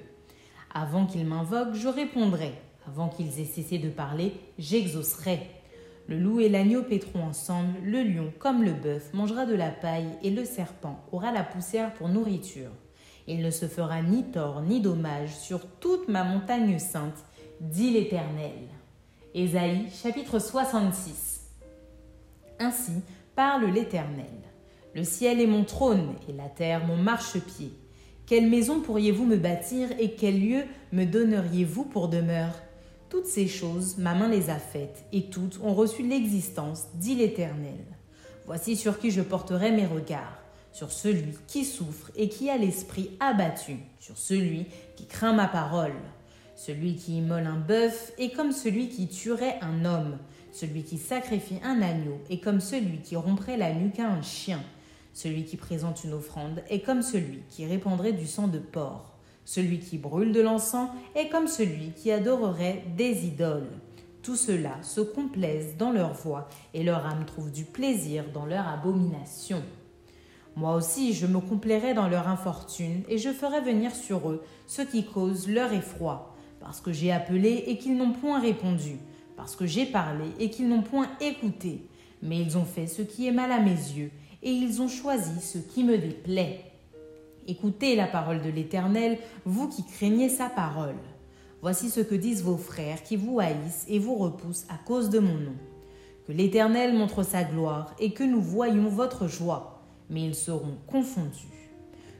Avant 0.74 1.06
qu'ils 1.06 1.26
m'invoquent, 1.26 1.74
je 1.74 1.88
répondrai. 1.88 2.52
Avant 2.86 3.08
qu'ils 3.08 3.40
aient 3.40 3.46
cessé 3.46 3.78
de 3.78 3.88
parler, 3.88 4.34
j'exaucerai. 4.58 5.55
Le 6.08 6.18
loup 6.18 6.40
et 6.40 6.48
l'agneau 6.48 6.82
pétront 6.82 7.24
ensemble, 7.24 7.74
le 7.82 8.02
lion, 8.02 8.32
comme 8.38 8.62
le 8.62 8.72
bœuf, 8.72 9.12
mangera 9.12 9.44
de 9.44 9.54
la 9.54 9.70
paille, 9.70 10.10
et 10.22 10.30
le 10.30 10.44
serpent 10.44 11.04
aura 11.10 11.32
la 11.32 11.42
poussière 11.42 11.92
pour 11.94 12.08
nourriture. 12.08 12.70
Il 13.26 13.42
ne 13.42 13.50
se 13.50 13.66
fera 13.66 14.02
ni 14.02 14.22
tort 14.22 14.62
ni 14.62 14.80
dommage 14.80 15.36
sur 15.36 15.66
toute 15.80 16.08
ma 16.08 16.22
montagne 16.22 16.78
sainte, 16.78 17.24
dit 17.60 17.90
l'Éternel. 17.90 18.52
Ésaïe 19.34 19.86
chapitre 19.90 20.38
66. 20.38 21.50
Ainsi 22.60 23.02
parle 23.34 23.66
l'Éternel. 23.66 24.26
Le 24.94 25.02
ciel 25.02 25.40
est 25.40 25.46
mon 25.46 25.64
trône 25.64 26.14
et 26.28 26.32
la 26.32 26.48
terre 26.48 26.86
mon 26.86 26.96
marchepied. 26.96 27.72
Quelle 28.26 28.48
maison 28.48 28.80
pourriez-vous 28.80 29.26
me 29.26 29.36
bâtir 29.36 29.88
et 29.98 30.12
quel 30.12 30.40
lieu 30.40 30.62
me 30.92 31.04
donneriez-vous 31.04 31.84
pour 31.84 32.08
demeure? 32.08 32.54
Toutes 33.08 33.26
ces 33.26 33.48
choses, 33.48 33.98
ma 33.98 34.14
main 34.14 34.28
les 34.28 34.50
a 34.50 34.58
faites, 34.58 35.04
et 35.12 35.30
toutes 35.30 35.60
ont 35.62 35.74
reçu 35.74 36.02
l'existence, 36.02 36.86
dit 36.94 37.14
l'Éternel. 37.14 37.84
Voici 38.46 38.76
sur 38.76 38.98
qui 38.98 39.10
je 39.10 39.22
porterai 39.22 39.70
mes 39.70 39.86
regards 39.86 40.42
sur 40.76 40.92
celui 40.92 41.32
qui 41.46 41.64
souffre 41.64 42.10
et 42.16 42.28
qui 42.28 42.50
a 42.50 42.58
l'esprit 42.58 43.10
abattu, 43.18 43.78
sur 43.98 44.18
celui 44.18 44.66
qui 44.94 45.06
craint 45.06 45.32
ma 45.32 45.48
parole. 45.48 45.94
Celui 46.54 46.96
qui 46.96 47.16
immole 47.16 47.46
un 47.46 47.56
bœuf 47.56 48.12
est 48.18 48.28
comme 48.36 48.52
celui 48.52 48.90
qui 48.90 49.08
tuerait 49.08 49.58
un 49.62 49.86
homme. 49.86 50.18
Celui 50.52 50.82
qui 50.82 50.98
sacrifie 50.98 51.60
un 51.64 51.80
agneau 51.80 52.20
est 52.28 52.40
comme 52.40 52.60
celui 52.60 52.98
qui 52.98 53.16
romprait 53.16 53.56
la 53.56 53.72
nuque 53.72 53.98
à 53.98 54.08
un 54.10 54.20
chien. 54.20 54.62
Celui 55.14 55.46
qui 55.46 55.56
présente 55.56 56.04
une 56.04 56.12
offrande 56.12 56.62
est 56.68 56.80
comme 56.80 57.00
celui 57.00 57.40
qui 57.48 57.64
répandrait 57.64 58.12
du 58.12 58.26
sang 58.26 58.46
de 58.46 58.58
porc. 58.58 59.15
Celui 59.46 59.78
qui 59.78 59.96
brûle 59.96 60.32
de 60.32 60.40
l'encens 60.40 60.90
est 61.14 61.28
comme 61.28 61.46
celui 61.46 61.92
qui 61.92 62.10
adorerait 62.10 62.82
des 62.96 63.26
idoles. 63.26 63.70
Tout 64.20 64.34
cela 64.34 64.82
se 64.82 65.00
complaise 65.00 65.76
dans 65.78 65.92
leur 65.92 66.14
voix 66.14 66.48
et 66.74 66.82
leur 66.82 67.06
âme 67.06 67.24
trouve 67.24 67.52
du 67.52 67.64
plaisir 67.64 68.24
dans 68.34 68.44
leur 68.44 68.66
abomination. 68.66 69.62
Moi 70.56 70.74
aussi, 70.74 71.12
je 71.12 71.28
me 71.28 71.38
complairai 71.38 71.94
dans 71.94 72.08
leur 72.08 72.26
infortune, 72.26 73.04
et 73.08 73.18
je 73.18 73.28
ferai 73.28 73.60
venir 73.60 73.94
sur 73.94 74.30
eux 74.30 74.42
ce 74.66 74.82
qui 74.82 75.04
cause 75.04 75.48
leur 75.48 75.72
effroi, 75.72 76.34
parce 76.58 76.80
que 76.80 76.92
j'ai 76.92 77.12
appelé 77.12 77.64
et 77.68 77.78
qu'ils 77.78 77.96
n'ont 77.96 78.12
point 78.12 78.40
répondu, 78.40 78.96
parce 79.36 79.54
que 79.54 79.66
j'ai 79.66 79.86
parlé 79.86 80.24
et 80.40 80.50
qu'ils 80.50 80.68
n'ont 80.68 80.82
point 80.82 81.06
écouté. 81.20 81.86
Mais 82.20 82.40
ils 82.40 82.58
ont 82.58 82.64
fait 82.64 82.88
ce 82.88 83.02
qui 83.02 83.28
est 83.28 83.32
mal 83.32 83.52
à 83.52 83.60
mes 83.60 83.70
yeux, 83.70 84.10
et 84.42 84.50
ils 84.50 84.82
ont 84.82 84.88
choisi 84.88 85.40
ce 85.40 85.58
qui 85.58 85.84
me 85.84 85.98
déplaît. 85.98 86.64
Écoutez 87.46 87.96
la 87.96 88.06
parole 88.06 88.42
de 88.42 88.50
l'Éternel, 88.50 89.18
vous 89.44 89.68
qui 89.68 89.84
craignez 89.84 90.28
sa 90.28 90.48
parole. 90.48 90.96
Voici 91.62 91.90
ce 91.90 92.00
que 92.00 92.14
disent 92.14 92.42
vos 92.42 92.56
frères 92.56 93.02
qui 93.02 93.16
vous 93.16 93.40
haïssent 93.40 93.84
et 93.88 93.98
vous 93.98 94.16
repoussent 94.16 94.66
à 94.68 94.78
cause 94.84 95.10
de 95.10 95.18
mon 95.18 95.34
nom. 95.34 95.56
Que 96.26 96.32
l'Éternel 96.32 96.96
montre 96.96 97.22
sa 97.22 97.44
gloire 97.44 97.94
et 97.98 98.12
que 98.12 98.24
nous 98.24 98.42
voyions 98.42 98.88
votre 98.88 99.28
joie 99.28 99.76
mais 100.10 100.24
ils 100.24 100.34
seront 100.34 100.76
confondus. 100.86 101.70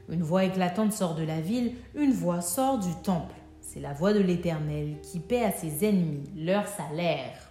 Une 0.08 0.22
voix 0.22 0.44
éclatante 0.44 0.92
sort 0.92 1.14
de 1.14 1.24
la 1.24 1.40
ville, 1.40 1.72
une 1.94 2.12
voix 2.12 2.40
sort 2.40 2.78
du 2.78 2.94
temple. 3.02 3.34
C'est 3.60 3.80
la 3.80 3.92
voix 3.92 4.12
de 4.12 4.20
l'Éternel 4.20 4.96
qui 5.02 5.18
paie 5.18 5.44
à 5.44 5.50
ses 5.50 5.84
ennemis 5.84 6.24
leur 6.36 6.66
salaire. 6.66 7.50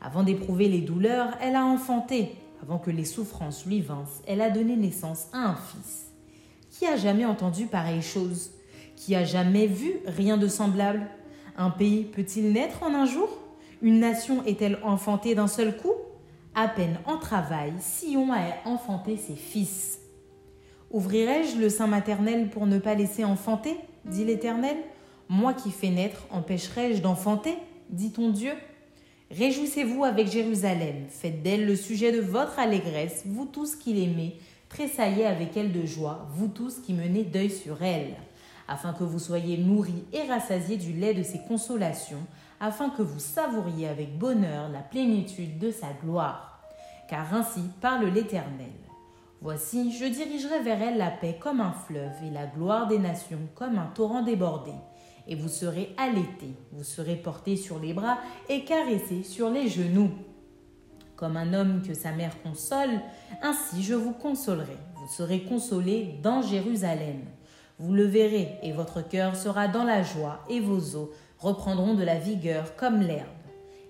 Avant 0.00 0.22
d'éprouver 0.22 0.68
les 0.68 0.80
douleurs, 0.80 1.36
elle 1.40 1.56
a 1.56 1.64
enfanté. 1.64 2.36
Avant 2.62 2.78
que 2.78 2.90
les 2.90 3.04
souffrances 3.04 3.66
lui 3.66 3.80
vinssent, 3.80 4.22
elle 4.26 4.40
a 4.40 4.50
donné 4.50 4.76
naissance 4.76 5.28
à 5.32 5.50
un 5.50 5.56
fils. 5.56 6.13
Qui 6.84 6.90
a 6.90 6.96
jamais 6.96 7.24
entendu 7.24 7.64
pareille 7.64 8.02
chose 8.02 8.50
Qui 8.94 9.14
a 9.14 9.24
jamais 9.24 9.66
vu 9.66 10.00
rien 10.04 10.36
de 10.36 10.48
semblable? 10.48 11.06
Un 11.56 11.70
pays 11.70 12.04
peut-il 12.04 12.52
naître 12.52 12.82
en 12.82 12.92
un 12.92 13.06
jour? 13.06 13.30
Une 13.80 14.00
nation 14.00 14.44
est-elle 14.44 14.78
enfantée 14.82 15.34
d'un 15.34 15.46
seul 15.46 15.78
coup? 15.78 15.94
À 16.54 16.68
peine 16.68 16.98
en 17.06 17.16
travail, 17.16 17.72
Sion 17.80 18.30
a 18.34 18.68
enfanté 18.68 19.16
ses 19.16 19.34
fils. 19.34 19.98
Ouvrirai-je 20.90 21.56
le 21.56 21.70
sein 21.70 21.86
maternel 21.86 22.50
pour 22.50 22.66
ne 22.66 22.78
pas 22.78 22.94
laisser 22.94 23.24
enfanter? 23.24 23.78
dit 24.04 24.26
l'Éternel. 24.26 24.76
Moi 25.30 25.54
qui 25.54 25.70
fais 25.70 25.88
naître, 25.88 26.26
empêcherai-je 26.30 27.00
d'enfanter? 27.00 27.54
dit 27.88 28.12
ton 28.12 28.28
Dieu. 28.28 28.52
Réjouissez-vous 29.30 30.04
avec 30.04 30.30
Jérusalem, 30.30 31.06
faites 31.08 31.42
d'elle 31.42 31.64
le 31.64 31.76
sujet 31.76 32.12
de 32.12 32.20
votre 32.20 32.58
allégresse, 32.58 33.22
vous 33.24 33.46
tous 33.46 33.74
qui 33.74 33.94
l'aimez, 33.94 34.36
tressaillez 34.74 35.24
avec 35.24 35.56
elle 35.56 35.72
de 35.72 35.86
joie, 35.86 36.26
vous 36.30 36.48
tous 36.48 36.80
qui 36.80 36.94
menez 36.94 37.22
deuil 37.22 37.50
sur 37.50 37.80
elle, 37.82 38.16
afin 38.66 38.92
que 38.92 39.04
vous 39.04 39.20
soyez 39.20 39.56
nourris 39.56 40.04
et 40.12 40.22
rassasiés 40.22 40.76
du 40.76 40.92
lait 40.92 41.14
de 41.14 41.22
ses 41.22 41.38
consolations, 41.46 42.26
afin 42.58 42.90
que 42.90 43.02
vous 43.02 43.20
savouriez 43.20 43.86
avec 43.86 44.18
bonheur 44.18 44.68
la 44.68 44.80
plénitude 44.80 45.58
de 45.58 45.70
sa 45.70 45.92
gloire. 46.02 46.60
Car 47.08 47.32
ainsi 47.34 47.60
parle 47.80 48.06
l'Éternel. 48.06 48.72
Voici, 49.40 49.92
je 49.92 50.06
dirigerai 50.06 50.62
vers 50.62 50.82
elle 50.82 50.98
la 50.98 51.10
paix 51.10 51.38
comme 51.38 51.60
un 51.60 51.72
fleuve 51.72 52.14
et 52.26 52.30
la 52.30 52.46
gloire 52.46 52.88
des 52.88 52.98
nations 52.98 53.46
comme 53.54 53.78
un 53.78 53.92
torrent 53.94 54.22
débordé. 54.22 54.72
Et 55.28 55.36
vous 55.36 55.48
serez 55.48 55.94
allaités, 55.98 56.56
vous 56.72 56.84
serez 56.84 57.16
portés 57.16 57.56
sur 57.56 57.78
les 57.78 57.92
bras 57.92 58.18
et 58.48 58.64
caressés 58.64 59.22
sur 59.22 59.50
les 59.50 59.68
genoux. 59.68 60.10
Comme 61.24 61.38
un 61.38 61.54
homme 61.54 61.80
que 61.80 61.94
sa 61.94 62.12
mère 62.12 62.42
console, 62.42 63.00
ainsi 63.40 63.82
je 63.82 63.94
vous 63.94 64.12
consolerai. 64.12 64.76
Vous 64.96 65.10
serez 65.10 65.40
consolés 65.40 66.18
dans 66.22 66.42
Jérusalem. 66.42 67.22
Vous 67.78 67.94
le 67.94 68.04
verrez, 68.04 68.58
et 68.62 68.72
votre 68.72 69.00
cœur 69.00 69.34
sera 69.34 69.66
dans 69.66 69.84
la 69.84 70.02
joie, 70.02 70.40
et 70.50 70.60
vos 70.60 70.96
os 70.96 71.08
reprendront 71.38 71.94
de 71.94 72.04
la 72.04 72.18
vigueur 72.18 72.76
comme 72.76 73.00
l'herbe. 73.00 73.24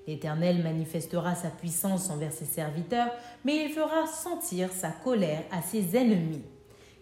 L'Éternel 0.06 0.62
manifestera 0.62 1.34
sa 1.34 1.48
puissance 1.48 2.08
envers 2.08 2.32
ses 2.32 2.44
serviteurs, 2.44 3.10
mais 3.44 3.64
il 3.64 3.72
fera 3.72 4.06
sentir 4.06 4.70
sa 4.70 4.90
colère 4.90 5.42
à 5.50 5.60
ses 5.60 5.96
ennemis. 5.96 6.44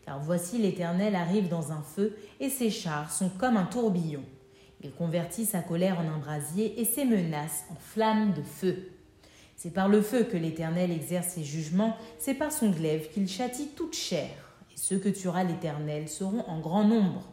Car 0.06 0.18
voici 0.18 0.56
l'Éternel 0.56 1.14
arrive 1.14 1.50
dans 1.50 1.72
un 1.72 1.82
feu, 1.82 2.16
et 2.40 2.48
ses 2.48 2.70
chars 2.70 3.12
sont 3.12 3.28
comme 3.28 3.58
un 3.58 3.66
tourbillon. 3.66 4.24
Il 4.82 4.92
convertit 4.92 5.44
sa 5.44 5.60
colère 5.60 5.98
en 6.00 6.08
un 6.08 6.18
brasier 6.18 6.80
et 6.80 6.86
ses 6.86 7.04
menaces 7.04 7.66
en 7.70 7.76
flammes 7.78 8.32
de 8.32 8.40
feu. 8.40 8.92
C'est 9.62 9.70
par 9.70 9.88
le 9.88 10.02
feu 10.02 10.24
que 10.24 10.36
l'Éternel 10.36 10.90
exerce 10.90 11.34
ses 11.34 11.44
jugements, 11.44 11.96
c'est 12.18 12.34
par 12.34 12.50
son 12.50 12.70
glaive 12.70 13.08
qu'il 13.10 13.28
châtie 13.28 13.68
toute 13.76 13.94
chair. 13.94 14.28
Et 14.72 14.76
ceux 14.76 14.98
que 14.98 15.08
tuera 15.08 15.44
l'Éternel 15.44 16.08
seront 16.08 16.42
en 16.48 16.58
grand 16.58 16.82
nombre. 16.82 17.30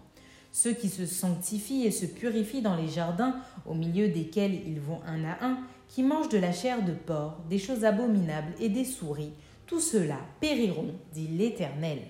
Ceux 0.51 0.73
qui 0.73 0.89
se 0.89 1.07
sanctifient 1.07 1.87
et 1.87 1.91
se 1.91 2.05
purifient 2.05 2.61
dans 2.61 2.75
les 2.75 2.87
jardins, 2.87 3.37
au 3.65 3.73
milieu 3.73 4.09
desquels 4.09 4.53
ils 4.67 4.79
vont 4.79 4.99
un 5.07 5.25
à 5.25 5.43
un, 5.43 5.57
qui 5.87 6.03
mangent 6.03 6.29
de 6.29 6.37
la 6.37 6.51
chair 6.51 6.85
de 6.85 6.91
porc, 6.91 7.39
des 7.49 7.57
choses 7.57 7.83
abominables 7.83 8.53
et 8.59 8.69
des 8.69 8.85
souris, 8.85 9.33
tout 9.65 9.79
cela 9.79 10.19
périront, 10.39 10.93
dit 11.11 11.29
l'Éternel. 11.29 12.01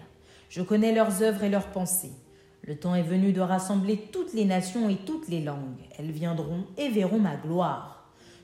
Je 0.49 0.61
connais 0.61 0.93
leurs 0.93 1.23
œuvres 1.23 1.45
et 1.45 1.49
leurs 1.49 1.71
pensées. 1.71 2.11
Le 2.63 2.75
temps 2.75 2.95
est 2.95 3.03
venu 3.03 3.31
de 3.31 3.39
rassembler 3.39 4.09
toutes 4.11 4.33
les 4.33 4.43
nations 4.43 4.89
et 4.89 4.97
toutes 4.97 5.29
les 5.29 5.41
langues. 5.41 5.79
Elles 5.97 6.11
viendront 6.11 6.65
et 6.77 6.89
verront 6.89 7.19
ma 7.19 7.37
gloire. 7.37 7.98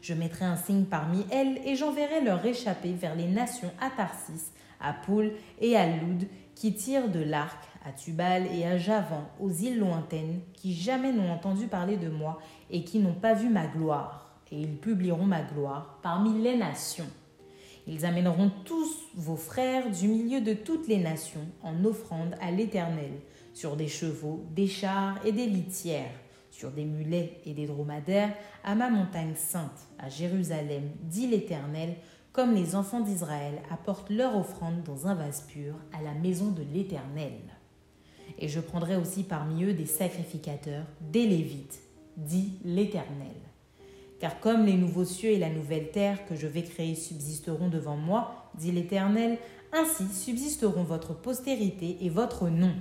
Je 0.06 0.14
mettrai 0.14 0.46
un 0.46 0.56
signe 0.56 0.86
parmi 0.86 1.26
elles 1.32 1.60
et 1.66 1.76
j'enverrai 1.76 2.22
leur 2.22 2.40
réchapper 2.40 2.94
vers 2.94 3.16
les 3.16 3.28
nations 3.28 3.72
à 3.82 3.90
Tarsis, 3.90 4.52
à 4.80 4.94
Poul 4.94 5.32
et 5.60 5.76
à 5.76 5.88
Loud, 5.88 6.28
qui 6.54 6.76
tirent 6.76 7.10
de 7.10 7.22
l'arc, 7.22 7.58
à 7.84 7.92
Tubal 7.92 8.46
et 8.54 8.68
à 8.68 8.78
Javan, 8.78 9.24
aux 9.40 9.50
îles 9.50 9.80
lointaines, 9.80 10.42
qui 10.54 10.76
jamais 10.76 11.12
n'ont 11.12 11.32
entendu 11.32 11.66
parler 11.66 11.98
de 11.98 12.10
moi 12.10 12.40
et 12.70 12.84
qui 12.84 13.00
n'ont 13.00 13.16
pas 13.16 13.34
vu 13.34 13.50
ma 13.50 13.66
gloire. 13.66 14.30
Et 14.52 14.60
ils 14.62 14.78
publieront 14.78 15.26
ma 15.26 15.42
gloire 15.42 15.98
parmi 16.04 16.40
les 16.40 16.56
nations. 16.56 17.10
Ils 17.88 18.06
amèneront 18.06 18.52
tous 18.64 19.10
vos 19.16 19.38
frères 19.38 19.90
du 19.90 20.08
milieu 20.08 20.40
de 20.40 20.54
toutes 20.54 20.88
les 20.88 21.00
nations 21.00 21.48
en 21.64 21.84
offrande 21.84 22.36
à 22.42 22.52
l'Éternel 22.52 23.14
sur 23.56 23.76
des 23.76 23.88
chevaux, 23.88 24.46
des 24.52 24.68
chars 24.68 25.18
et 25.26 25.32
des 25.32 25.48
litières, 25.48 26.14
sur 26.56 26.72
des 26.72 26.86
mulets 26.86 27.42
et 27.46 27.54
des 27.54 27.66
dromadaires, 27.66 28.34
à 28.64 28.76
ma 28.76 28.90
montagne 28.90 29.36
sainte, 29.36 29.88
à 30.00 30.08
Jérusalem, 30.08 30.84
dit 31.02 31.28
l'Éternel, 31.28 31.96
comme 32.32 32.54
les 32.54 32.76
enfants 32.76 33.02
d'Israël 33.02 33.62
apportent 33.70 34.10
leur 34.10 34.38
offrande 34.38 34.82
dans 34.84 35.08
un 35.08 35.16
vase 35.16 35.42
pur 35.50 35.76
à 35.92 36.02
la 36.02 36.14
maison 36.14 36.52
de 36.52 36.64
l'Éternel. 36.74 37.34
Et 38.40 38.48
je 38.48 38.62
prendrai 38.62 38.96
aussi 38.96 39.24
parmi 39.24 39.66
eux 39.66 39.74
des 39.74 39.86
sacrificateurs, 39.86 40.86
des 41.02 41.26
Lévites, 41.26 41.82
dit 42.16 42.54
l'Éternel. 42.64 43.36
Car 44.22 44.40
comme 44.40 44.66
les 44.66 44.78
nouveaux 44.78 45.04
cieux 45.04 45.32
et 45.32 45.40
la 45.40 45.50
nouvelle 45.50 45.92
terre 45.92 46.26
que 46.26 46.36
je 46.36 46.48
vais 46.48 46.64
créer 46.64 46.96
subsisteront 46.96 47.68
devant 47.68 47.98
moi, 47.98 48.50
dit 48.58 48.72
l'Éternel, 48.72 49.38
ainsi 49.74 50.08
subsisteront 50.08 50.84
votre 50.84 51.14
postérité 51.14 51.98
et 52.00 52.10
votre 52.10 52.48
nom. 52.48 52.74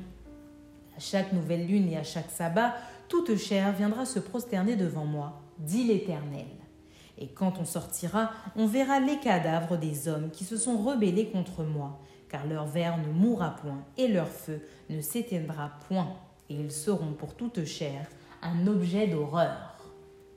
À 0.96 1.00
chaque 1.00 1.32
nouvelle 1.32 1.66
lune 1.66 1.90
et 1.90 1.96
à 1.96 2.04
chaque 2.04 2.30
sabbat, 2.30 2.76
toute 3.14 3.36
chair 3.36 3.72
viendra 3.72 4.04
se 4.04 4.18
prosterner 4.18 4.76
devant 4.76 5.04
moi, 5.04 5.40
dit 5.58 5.84
l'Éternel. 5.84 6.46
Et 7.16 7.28
quand 7.28 7.58
on 7.60 7.64
sortira, 7.64 8.32
on 8.56 8.66
verra 8.66 8.98
les 8.98 9.18
cadavres 9.18 9.76
des 9.76 10.08
hommes 10.08 10.30
qui 10.30 10.44
se 10.44 10.56
sont 10.56 10.76
rebellés 10.78 11.28
contre 11.30 11.62
moi, 11.62 12.00
car 12.28 12.46
leur 12.46 12.66
ver 12.66 12.98
ne 12.98 13.12
mourra 13.12 13.54
point 13.56 13.84
et 13.96 14.08
leur 14.08 14.28
feu 14.28 14.60
ne 14.90 15.00
s'éteindra 15.00 15.70
point, 15.88 16.16
et 16.50 16.56
ils 16.56 16.72
seront 16.72 17.12
pour 17.12 17.34
toute 17.34 17.64
chair 17.64 18.08
un 18.42 18.66
objet 18.66 19.06
d'horreur. 19.06 19.76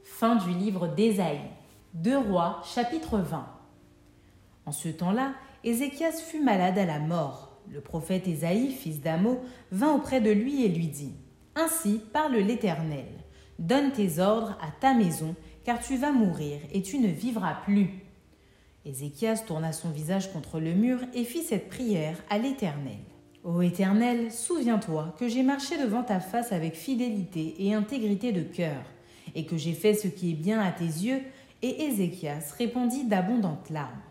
Fin 0.04 0.36
du 0.36 0.52
livre 0.52 0.88
d'Ésaïe. 0.88 1.42
Deux 1.94 2.18
rois, 2.18 2.62
chapitre 2.64 3.18
20. 3.18 3.46
En 4.68 4.72
ce 4.72 4.90
temps-là, 4.90 5.34
Ézéchias 5.64 6.12
fut 6.12 6.44
malade 6.44 6.78
à 6.78 6.86
la 6.86 7.00
mort 7.00 7.48
le 7.72 7.82
prophète 7.82 8.28
Ésaïe, 8.28 8.72
fils 8.72 9.02
d'Amo, 9.02 9.42
vint 9.72 9.94
auprès 9.94 10.22
de 10.22 10.32
lui 10.32 10.64
et 10.64 10.70
lui 10.70 10.88
dit 10.88 11.14
Ainsi 11.60 12.00
parle 12.14 12.36
l'Éternel 12.36 13.08
Donne 13.58 13.92
tes 13.92 14.20
ordres 14.20 14.56
à 14.62 14.70
ta 14.80 14.94
maison, 14.94 15.36
car 15.64 15.80
tu 15.80 15.98
vas 15.98 16.12
mourir 16.12 16.60
et 16.72 16.84
tu 16.84 17.00
ne 17.00 17.08
vivras 17.08 17.56
plus. 17.66 17.90
Ézéchias 18.86 19.44
tourna 19.48 19.74
son 19.74 19.90
visage 19.90 20.32
contre 20.32 20.60
le 20.60 20.76
mur 20.76 21.00
et 21.16 21.24
fit 21.24 21.42
cette 21.42 21.68
prière 21.68 22.22
à 22.30 22.38
l'Éternel. 22.38 23.00
Ô 23.44 23.64
Éternel, 23.64 24.32
souviens-toi 24.32 25.16
que 25.18 25.28
j'ai 25.28 25.42
marché 25.42 25.80
devant 25.80 26.04
ta 26.04 26.20
face 26.20 26.52
avec 26.52 26.76
fidélité 26.76 27.56
et 27.58 27.74
intégrité 27.74 28.32
de 28.32 28.44
cœur, 28.44 28.84
et 29.34 29.48
que 29.48 29.58
j'ai 29.58 29.74
fait 29.74 29.96
ce 29.96 30.08
qui 30.08 30.32
est 30.32 30.36
bien 30.36 30.62
à 30.62 30.72
tes 30.72 30.86
yeux. 30.86 31.22
Et 31.64 31.86
Ézéchias 31.86 32.54
répondit 32.56 33.06
d'abondantes 33.06 33.72
larmes. 33.72 34.04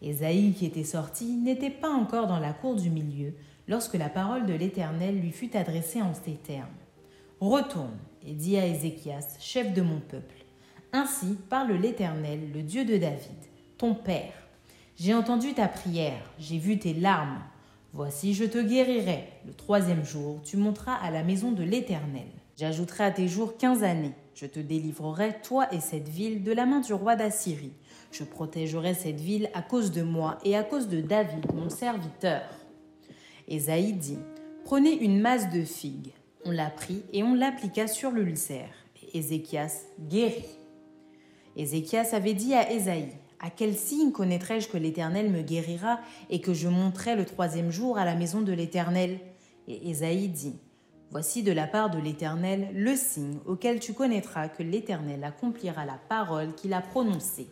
Ésaïe, 0.00 0.54
qui 0.54 0.64
était 0.64 0.84
sorti, 0.84 1.26
n'était 1.26 1.68
pas 1.68 1.90
encore 1.90 2.26
dans 2.26 2.40
la 2.40 2.54
cour 2.54 2.76
du 2.76 2.88
milieu 2.88 3.34
lorsque 3.70 3.94
la 3.94 4.08
parole 4.08 4.46
de 4.46 4.52
l'Éternel 4.52 5.20
lui 5.20 5.30
fut 5.30 5.56
adressée 5.56 6.02
en 6.02 6.12
ces 6.12 6.34
termes. 6.34 6.66
Retourne 7.40 7.96
et 8.26 8.32
dis 8.32 8.58
à 8.58 8.66
Ézéchias, 8.66 9.38
chef 9.38 9.72
de 9.72 9.80
mon 9.80 10.00
peuple. 10.00 10.44
Ainsi 10.92 11.38
parle 11.48 11.72
l'Éternel, 11.74 12.50
le 12.52 12.62
Dieu 12.62 12.84
de 12.84 12.96
David, 12.96 13.38
ton 13.78 13.94
Père. 13.94 14.34
J'ai 14.96 15.14
entendu 15.14 15.54
ta 15.54 15.68
prière, 15.68 16.20
j'ai 16.38 16.58
vu 16.58 16.78
tes 16.80 16.92
larmes. 16.92 17.38
Voici, 17.92 18.34
je 18.34 18.44
te 18.44 18.58
guérirai. 18.58 19.28
Le 19.46 19.54
troisième 19.54 20.04
jour, 20.04 20.40
tu 20.44 20.56
monteras 20.56 20.96
à 20.96 21.10
la 21.10 21.22
maison 21.22 21.52
de 21.52 21.62
l'Éternel. 21.62 22.26
J'ajouterai 22.56 23.04
à 23.04 23.10
tes 23.10 23.28
jours 23.28 23.56
quinze 23.56 23.84
années. 23.84 24.14
Je 24.34 24.46
te 24.46 24.60
délivrerai, 24.60 25.36
toi 25.42 25.72
et 25.72 25.80
cette 25.80 26.08
ville, 26.08 26.42
de 26.42 26.52
la 26.52 26.66
main 26.66 26.80
du 26.80 26.92
roi 26.92 27.14
d'Assyrie. 27.14 27.72
Je 28.10 28.24
protégerai 28.24 28.94
cette 28.94 29.20
ville 29.20 29.48
à 29.54 29.62
cause 29.62 29.92
de 29.92 30.02
moi 30.02 30.38
et 30.44 30.56
à 30.56 30.64
cause 30.64 30.88
de 30.88 31.00
David, 31.00 31.46
mon 31.54 31.70
serviteur. 31.70 32.42
Ésaïe 33.50 33.94
dit 33.94 34.18
Prenez 34.64 34.92
une 34.92 35.20
masse 35.20 35.50
de 35.50 35.64
figues. 35.64 36.12
On 36.44 36.52
la 36.52 36.70
prit 36.70 37.02
et 37.12 37.24
on 37.24 37.34
l'appliqua 37.34 37.88
sur 37.88 38.12
l'ulcère. 38.12 38.70
Et 39.02 39.18
Ézéchias 39.18 39.86
guérit. 40.08 40.56
Ézéchias 41.56 42.10
avait 42.12 42.34
dit 42.34 42.54
à 42.54 42.70
Ésaïe 42.70 43.10
À 43.40 43.50
quel 43.50 43.74
signe 43.74 44.12
connaîtrai-je 44.12 44.68
que 44.68 44.78
l'Éternel 44.78 45.30
me 45.30 45.42
guérira 45.42 45.98
et 46.30 46.40
que 46.40 46.54
je 46.54 46.68
monterai 46.68 47.16
le 47.16 47.24
troisième 47.24 47.72
jour 47.72 47.98
à 47.98 48.04
la 48.04 48.14
maison 48.14 48.40
de 48.40 48.52
l'Éternel? 48.52 49.18
Et 49.66 49.90
Ésaïe 49.90 50.28
dit 50.28 50.54
Voici 51.10 51.42
de 51.42 51.50
la 51.50 51.66
part 51.66 51.90
de 51.90 51.98
l'Éternel 51.98 52.68
le 52.72 52.94
signe 52.94 53.38
auquel 53.46 53.80
tu 53.80 53.94
connaîtras 53.94 54.48
que 54.48 54.62
l'Éternel 54.62 55.24
accomplira 55.24 55.84
la 55.84 55.98
parole 56.08 56.54
qu'il 56.54 56.72
a 56.72 56.80
prononcée. 56.80 57.48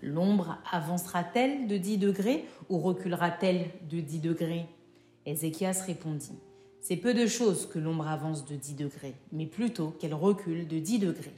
L'ombre 0.00 0.56
avancera-t-elle 0.72 1.66
de 1.66 1.76
10 1.76 1.98
degrés 1.98 2.46
ou 2.70 2.78
reculera-t-elle 2.78 3.66
de 3.90 4.00
10 4.00 4.20
degrés? 4.20 4.66
Ézéchias 5.28 5.82
répondit 5.86 6.38
C'est 6.80 6.96
peu 6.96 7.12
de 7.12 7.26
choses 7.26 7.66
que 7.66 7.78
l'ombre 7.78 8.08
avance 8.08 8.46
de 8.46 8.56
10 8.56 8.76
degrés, 8.76 9.14
mais 9.30 9.44
plutôt 9.44 9.90
qu'elle 9.90 10.14
recule 10.14 10.66
de 10.66 10.78
10 10.78 11.00
degrés. 11.00 11.34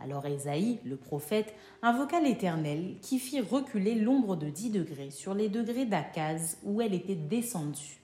Alors 0.00 0.24
Ésaïe, 0.24 0.78
le 0.86 0.96
prophète, 0.96 1.54
invoqua 1.82 2.20
l'Éternel 2.20 2.94
qui 3.02 3.18
fit 3.18 3.42
reculer 3.42 3.96
l'ombre 3.96 4.36
de 4.36 4.48
10 4.48 4.70
degrés 4.70 5.10
sur 5.10 5.34
les 5.34 5.50
degrés 5.50 5.84
d'Akaz 5.84 6.56
où 6.64 6.80
elle 6.80 6.94
était 6.94 7.16
descendue. 7.16 8.00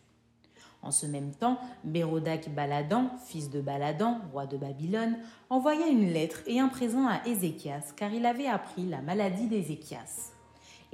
En 0.83 0.91
ce 0.91 1.07
même 1.07 1.33
temps, 1.33 1.59
Bérodac 1.85 2.51
Baladan, 2.55 3.09
fils 3.25 3.49
de 3.49 3.63
Baladan, 3.63 4.21
roi 4.31 4.45
de 4.45 4.59
Babylone, 4.59 5.17
envoya 5.49 5.87
une 5.87 6.13
lettre 6.13 6.41
et 6.47 6.61
un 6.61 6.69
présent 6.69 7.07
à 7.09 7.27
Ézéchias, 7.27 7.95
car 7.97 8.13
il 8.13 8.27
avait 8.27 8.49
appris 8.49 8.85
la 8.85 9.01
maladie 9.01 9.47
d'Ézéchias. 9.47 10.34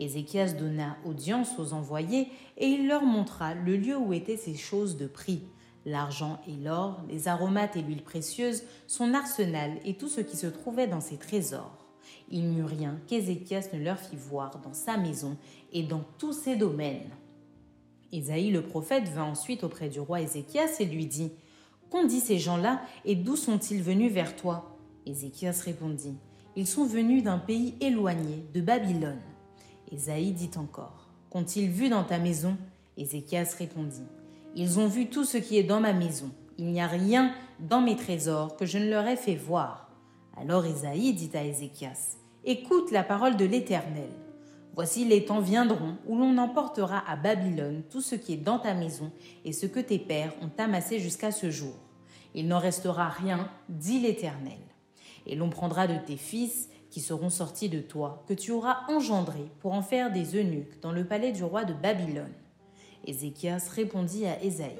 Ézéchias 0.01 0.55
donna 0.55 0.97
audience 1.05 1.59
aux 1.59 1.75
envoyés 1.75 2.29
et 2.57 2.67
il 2.67 2.89
leur 2.89 3.03
montra 3.03 3.55
le 3.55 3.77
lieu 3.77 3.97
où 3.97 4.15
étaient 4.15 4.39
ces 4.39 4.57
choses 4.57 4.97
de 4.97 5.07
prix, 5.07 5.43
l'argent 5.85 6.41
et 6.49 6.53
l'or, 6.53 7.03
les 7.09 7.29
aromates 7.29 7.77
et 7.77 7.83
l'huile 7.83 8.03
précieuse, 8.03 8.63
son 8.87 9.13
arsenal 9.13 9.73
et 9.85 9.95
tout 9.95 10.09
ce 10.09 10.23
qui 10.23 10.39
se 10.39 10.47
trouvait 10.47 10.87
dans 10.87 11.03
ses 11.03 11.19
trésors. 11.19 11.77
Il 12.31 12.49
n'y 12.49 12.61
eut 12.61 12.65
rien 12.65 12.99
qu'Ézéchias 13.07 13.69
ne 13.75 13.79
leur 13.79 13.99
fit 13.99 14.17
voir 14.17 14.61
dans 14.63 14.73
sa 14.73 14.97
maison 14.97 15.37
et 15.73 15.83
dans 15.83 16.05
tous 16.19 16.33
ses 16.33 16.57
domaines. 16.57 17.11
Isaïe 18.11 18.51
le 18.51 18.63
prophète 18.63 19.09
vint 19.09 19.25
ensuite 19.25 19.65
auprès 19.65 19.91
du 19.91 20.01
roi 20.01 20.23
Ézéchias 20.23 20.77
et 20.81 20.87
lui 20.87 21.07
dit 21.07 21.31
Qu'ont 21.91 22.07
dit 22.07 22.21
ces 22.21 22.39
gens-là 22.39 22.81
et 23.05 23.17
d'où 23.17 23.37
sont-ils 23.37 23.83
venus 23.83 24.13
vers 24.13 24.35
toi? 24.35 24.79
Ézéchias 25.07 25.61
répondit 25.65 26.17
Ils 26.57 26.67
sont 26.67 26.87
venus 26.87 27.23
d'un 27.23 27.39
pays 27.39 27.75
éloigné, 27.81 28.45
de 28.55 28.61
Babylone. 28.61 29.21
Isaïe 29.93 30.33
dit 30.33 30.51
encore 30.57 31.09
Qu'ont-ils 31.31 31.69
vu 31.69 31.89
dans 31.89 32.05
ta 32.05 32.19
maison? 32.19 32.57
Ézéchias 32.97 33.55
répondit 33.59 34.07
Ils 34.55 34.79
ont 34.79 34.87
vu 34.87 35.09
tout 35.09 35.25
ce 35.25 35.39
qui 35.39 35.59
est 35.59 35.63
dans 35.65 35.81
ma 35.81 35.93
maison. 35.93 36.31
Il 36.59 36.67
n'y 36.67 36.81
a 36.81 36.87
rien 36.87 37.33
dans 37.59 37.81
mes 37.81 37.97
trésors 37.97 38.57
que 38.57 38.67
je 38.67 38.79
ne 38.79 38.91
leur 38.91 39.07
ai 39.07 39.17
fait 39.17 39.35
voir. 39.35 39.91
Alors 40.37 40.67
Isaïe 40.67 41.13
dit 41.13 41.31
à 41.35 41.45
Ézéchias 41.45 42.17
Écoute 42.45 42.91
la 42.91 43.03
parole 43.03 43.37
de 43.37 43.45
l'Éternel. 43.45 44.11
Voici 44.75 45.05
les 45.05 45.25
temps 45.25 45.41
viendront 45.41 45.97
où 46.07 46.17
l'on 46.17 46.39
emportera 46.39 47.03
à 47.09 47.17
Babylone 47.17 47.83
tout 47.91 48.01
ce 48.01 48.15
qui 48.15 48.35
est 48.35 48.39
dans 48.39 48.59
ta 48.59 48.75
maison 48.75 49.11
et 49.45 49.53
ce 49.53 49.67
que 49.67 49.81
tes 49.81 49.99
pères 49.99 50.33
ont 50.41 50.51
amassé 50.63 51.01
jusqu'à 51.01 51.33
ce 51.33 51.51
jour. 51.51 51.75
Il 52.35 52.47
n'en 52.47 52.61
restera 52.61 53.09
rien, 53.09 53.51
dit 53.69 54.01
l'Éternel. 54.01 54.59
Et 55.27 55.35
l'on 55.35 55.51
prendra 55.51 55.87
de 55.87 55.99
tes 56.07 56.17
fils 56.17 56.69
qui 56.91 57.01
seront 57.01 57.31
sortis 57.31 57.69
de 57.69 57.81
toi, 57.81 58.23
que 58.29 58.35
tu 58.35 58.51
auras 58.51 58.79
engendrés 58.89 59.51
pour 59.61 59.73
en 59.73 59.83
faire 59.83 60.13
des 60.13 60.37
eunuques 60.37 60.81
dans 60.83 60.93
le 60.93 61.05
palais 61.05 61.33
du 61.33 61.45
roi 61.45 61.65
de 61.65 61.73
Babylone. 61.73 62.33
Ézéchias 63.07 63.69
répondit 63.75 64.27
à 64.27 64.43
Ésaïe 64.43 64.77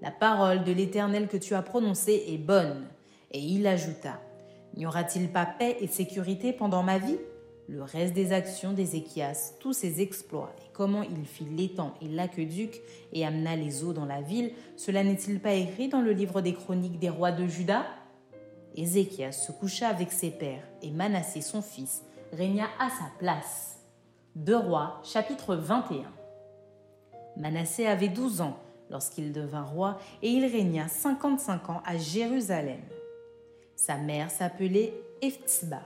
La 0.00 0.10
parole 0.10 0.64
de 0.64 0.72
l'Éternel 0.72 1.28
que 1.28 1.36
tu 1.36 1.54
as 1.54 1.62
prononcée 1.62 2.24
est 2.28 2.38
bonne. 2.38 2.86
Et 3.32 3.40
il 3.40 3.66
ajouta 3.66 4.20
N'y 4.76 4.86
aura-t-il 4.86 5.28
pas 5.28 5.46
paix 5.46 5.76
et 5.80 5.88
sécurité 5.88 6.52
pendant 6.52 6.82
ma 6.82 6.98
vie? 6.98 7.18
Le 7.68 7.82
reste 7.82 8.14
des 8.14 8.32
actions 8.32 8.72
d'Ézéchias, 8.72 9.54
tous 9.60 9.72
ses 9.72 10.00
exploits 10.00 10.52
et 10.58 10.70
comment 10.72 11.02
il 11.02 11.24
fit 11.24 11.44
l'étang 11.44 11.94
et 12.02 12.08
l'aqueduc 12.08 12.80
et 13.12 13.24
amena 13.24 13.54
les 13.54 13.84
eaux 13.84 13.92
dans 13.92 14.06
la 14.06 14.20
ville, 14.20 14.50
cela 14.76 15.04
n'est-il 15.04 15.38
pas 15.38 15.52
écrit 15.52 15.88
dans 15.88 16.00
le 16.00 16.10
livre 16.10 16.40
des 16.40 16.52
chroniques 16.52 16.98
des 16.98 17.10
rois 17.10 17.30
de 17.30 17.46
Juda? 17.46 17.84
Ézéchias 18.76 19.32
se 19.32 19.52
coucha 19.52 19.88
avec 19.88 20.12
ses 20.12 20.30
pères 20.30 20.68
et 20.82 20.90
Manassé 20.90 21.40
son 21.40 21.62
fils 21.62 22.02
régna 22.32 22.66
à 22.78 22.88
sa 22.88 23.10
place. 23.18 23.78
Deux 24.36 24.56
rois, 24.56 25.00
chapitre 25.02 25.56
21. 25.56 26.04
Manassé 27.36 27.86
avait 27.86 28.08
douze 28.08 28.40
ans 28.40 28.56
lorsqu'il 28.90 29.32
devint 29.32 29.64
roi 29.64 29.98
et 30.22 30.28
il 30.28 30.44
régna 30.44 30.88
cinquante-cinq 30.88 31.70
ans 31.70 31.82
à 31.84 31.96
Jérusalem. 31.96 32.80
Sa 33.76 33.96
mère 33.96 34.30
s'appelait 34.30 34.94
Ephzba. 35.22 35.82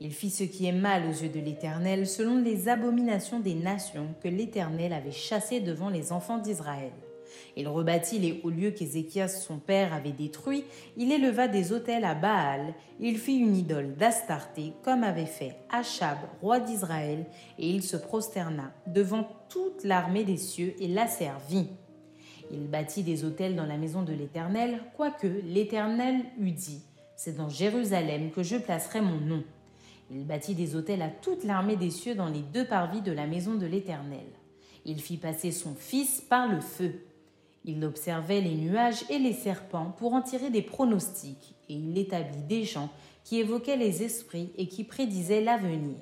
Il 0.00 0.12
fit 0.12 0.30
ce 0.30 0.44
qui 0.44 0.66
est 0.66 0.72
mal 0.72 1.04
aux 1.04 1.12
yeux 1.12 1.28
de 1.28 1.38
l'Éternel 1.38 2.06
selon 2.08 2.38
les 2.42 2.68
abominations 2.68 3.38
des 3.38 3.54
nations 3.54 4.14
que 4.20 4.28
l'Éternel 4.28 4.92
avait 4.92 5.12
chassées 5.12 5.60
devant 5.60 5.88
les 5.88 6.10
enfants 6.10 6.38
d'Israël. 6.38 6.92
Il 7.56 7.68
rebâtit 7.68 8.18
les 8.18 8.40
hauts 8.42 8.50
lieux 8.50 8.70
qu'Ézéchias 8.70 9.28
son 9.28 9.58
père 9.58 9.92
avait 9.92 10.12
détruits, 10.12 10.64
il 10.96 11.12
éleva 11.12 11.48
des 11.48 11.72
autels 11.72 12.04
à 12.04 12.14
Baal, 12.14 12.74
il 13.00 13.18
fit 13.18 13.38
une 13.38 13.56
idole 13.56 13.94
d'Astarté 13.94 14.72
comme 14.82 15.04
avait 15.04 15.26
fait 15.26 15.56
Achab, 15.70 16.18
roi 16.40 16.60
d'Israël, 16.60 17.26
et 17.58 17.68
il 17.68 17.82
se 17.82 17.96
prosterna 17.96 18.72
devant 18.86 19.28
toute 19.48 19.84
l'armée 19.84 20.24
des 20.24 20.36
cieux 20.36 20.74
et 20.80 20.88
la 20.88 21.06
servit. 21.06 21.68
Il 22.50 22.68
bâtit 22.68 23.02
des 23.02 23.24
autels 23.24 23.56
dans 23.56 23.66
la 23.66 23.78
maison 23.78 24.02
de 24.02 24.12
l'Éternel, 24.12 24.80
quoique 24.96 25.26
l'Éternel 25.26 26.22
eût 26.38 26.52
dit 26.52 26.82
c'est 27.24 27.36
dans 27.36 27.48
Jérusalem 27.48 28.32
que 28.32 28.42
je 28.42 28.56
placerai 28.56 29.00
mon 29.00 29.20
nom. 29.20 29.44
Il 30.10 30.26
bâtit 30.26 30.56
des 30.56 30.74
autels 30.74 31.02
à 31.02 31.08
toute 31.08 31.44
l'armée 31.44 31.76
des 31.76 31.90
cieux 31.90 32.16
dans 32.16 32.28
les 32.28 32.40
deux 32.40 32.66
parvis 32.66 33.00
de 33.00 33.12
la 33.12 33.28
maison 33.28 33.54
de 33.54 33.64
l'Éternel. 33.64 34.26
Il 34.84 35.00
fit 35.00 35.18
passer 35.18 35.52
son 35.52 35.76
fils 35.76 36.20
par 36.20 36.48
le 36.48 36.60
feu. 36.60 37.06
Il 37.64 37.84
observait 37.84 38.40
les 38.40 38.54
nuages 38.54 39.04
et 39.08 39.18
les 39.18 39.32
serpents 39.32 39.94
pour 39.98 40.14
en 40.14 40.22
tirer 40.22 40.50
des 40.50 40.62
pronostics, 40.62 41.54
et 41.68 41.74
il 41.74 41.96
établit 41.96 42.42
des 42.48 42.64
gens 42.64 42.90
qui 43.24 43.38
évoquaient 43.38 43.76
les 43.76 44.02
esprits 44.02 44.50
et 44.56 44.66
qui 44.66 44.84
prédisaient 44.84 45.40
l'avenir. 45.40 45.96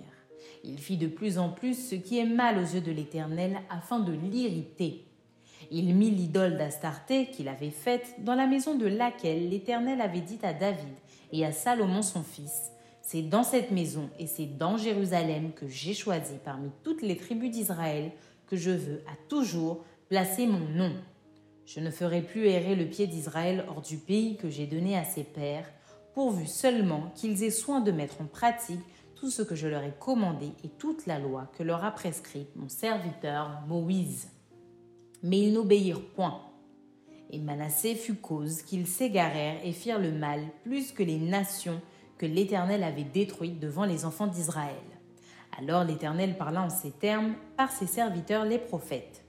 Il 0.64 0.78
fit 0.78 0.96
de 0.96 1.06
plus 1.06 1.38
en 1.38 1.50
plus 1.50 1.74
ce 1.74 1.94
qui 1.94 2.18
est 2.18 2.26
mal 2.26 2.58
aux 2.58 2.74
yeux 2.74 2.80
de 2.80 2.92
l'Éternel 2.92 3.58
afin 3.68 3.98
de 3.98 4.12
l'irriter. 4.12 5.04
Il 5.70 5.94
mit 5.94 6.10
l'idole 6.10 6.56
d'Astarté 6.56 7.26
qu'il 7.26 7.48
avait 7.48 7.70
faite 7.70 8.14
dans 8.18 8.34
la 8.34 8.46
maison 8.46 8.74
de 8.74 8.86
laquelle 8.86 9.48
l'Éternel 9.48 10.00
avait 10.00 10.20
dit 10.20 10.38
à 10.42 10.52
David 10.52 10.94
et 11.32 11.44
à 11.44 11.52
Salomon 11.52 12.02
son 12.02 12.22
fils, 12.22 12.72
C'est 13.02 13.22
dans 13.22 13.42
cette 13.42 13.70
maison 13.70 14.08
et 14.18 14.26
c'est 14.26 14.46
dans 14.58 14.76
Jérusalem 14.76 15.52
que 15.52 15.68
j'ai 15.68 15.94
choisi 15.94 16.34
parmi 16.44 16.70
toutes 16.82 17.02
les 17.02 17.16
tribus 17.16 17.50
d'Israël 17.50 18.12
que 18.46 18.56
je 18.56 18.70
veux 18.70 19.02
à 19.06 19.16
toujours 19.28 19.84
placer 20.08 20.46
mon 20.46 20.58
nom. 20.58 20.92
Je 21.72 21.78
ne 21.78 21.92
ferai 21.92 22.20
plus 22.20 22.48
errer 22.48 22.74
le 22.74 22.86
pied 22.86 23.06
d'Israël 23.06 23.64
hors 23.68 23.80
du 23.80 23.96
pays 23.96 24.36
que 24.36 24.50
j'ai 24.50 24.66
donné 24.66 24.98
à 24.98 25.04
ses 25.04 25.22
pères, 25.22 25.70
pourvu 26.14 26.48
seulement 26.48 27.12
qu'ils 27.14 27.44
aient 27.44 27.50
soin 27.50 27.78
de 27.78 27.92
mettre 27.92 28.20
en 28.20 28.24
pratique 28.24 28.80
tout 29.14 29.30
ce 29.30 29.42
que 29.42 29.54
je 29.54 29.68
leur 29.68 29.84
ai 29.84 29.94
commandé 30.00 30.50
et 30.64 30.68
toute 30.68 31.06
la 31.06 31.20
loi 31.20 31.48
que 31.56 31.62
leur 31.62 31.84
a 31.84 31.92
prescrite 31.92 32.56
mon 32.56 32.68
serviteur 32.68 33.62
Moïse. 33.68 34.30
Mais 35.22 35.38
ils 35.38 35.52
n'obéirent 35.52 36.04
point. 36.16 36.40
Et 37.30 37.38
Manassé 37.38 37.94
fut 37.94 38.16
cause 38.16 38.62
qu'ils 38.62 38.88
s'égarèrent 38.88 39.64
et 39.64 39.70
firent 39.70 40.00
le 40.00 40.10
mal 40.10 40.40
plus 40.64 40.90
que 40.90 41.04
les 41.04 41.18
nations 41.18 41.80
que 42.18 42.26
l'Éternel 42.26 42.82
avait 42.82 43.04
détruites 43.04 43.60
devant 43.60 43.84
les 43.84 44.04
enfants 44.04 44.26
d'Israël. 44.26 44.74
Alors 45.56 45.84
l'Éternel 45.84 46.36
parla 46.36 46.62
en 46.64 46.70
ces 46.70 46.90
termes 46.90 47.34
par 47.56 47.70
ses 47.70 47.86
serviteurs 47.86 48.44
les 48.44 48.58
prophètes. 48.58 49.24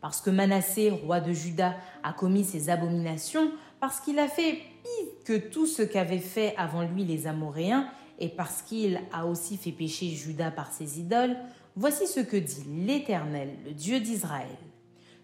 Parce 0.00 0.20
que 0.20 0.30
Manassé, 0.30 0.90
roi 0.90 1.20
de 1.20 1.32
Juda, 1.32 1.76
a 2.02 2.12
commis 2.12 2.44
ces 2.44 2.70
abominations, 2.70 3.50
parce 3.80 4.00
qu'il 4.00 4.18
a 4.18 4.28
fait 4.28 4.52
pire 4.52 5.08
que 5.24 5.36
tout 5.36 5.66
ce 5.66 5.82
qu'avaient 5.82 6.18
fait 6.18 6.54
avant 6.56 6.82
lui 6.82 7.04
les 7.04 7.26
Amoréens, 7.26 7.88
et 8.18 8.28
parce 8.28 8.62
qu'il 8.62 9.00
a 9.12 9.26
aussi 9.26 9.56
fait 9.56 9.72
pécher 9.72 10.08
Juda 10.08 10.50
par 10.50 10.72
ses 10.72 11.00
idoles, 11.00 11.36
voici 11.76 12.06
ce 12.06 12.20
que 12.20 12.36
dit 12.36 12.64
l'Éternel, 12.86 13.50
le 13.64 13.72
Dieu 13.72 14.00
d'Israël. 14.00 14.46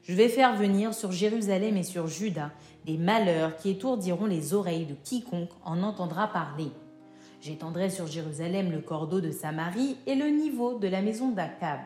Je 0.03 0.13
vais 0.13 0.29
faire 0.29 0.55
venir 0.55 0.93
sur 0.93 1.13
Jérusalem 1.13 1.77
et 1.77 1.83
sur 1.83 2.07
Juda 2.07 2.51
des 2.85 2.99
malheurs 2.99 3.57
qui 3.57 3.71
étourdiront 3.71 4.27
les 4.27 4.53
oreilles 4.53 4.85
de 4.85 4.95
quiconque 4.95 5.51
en 5.65 5.83
entendra 5.83 6.29
parler. 6.29 6.69
J'étendrai 7.41 7.91
sur 7.91 8.07
Jérusalem 8.07 8.71
le 8.71 8.81
cordeau 8.81 9.21
de 9.21 9.31
Samarie 9.31 9.97
et 10.07 10.15
le 10.15 10.29
niveau 10.29 10.79
de 10.79 10.89
la 10.89 11.01
maison 11.01 11.31
d'Akab. 11.31 11.81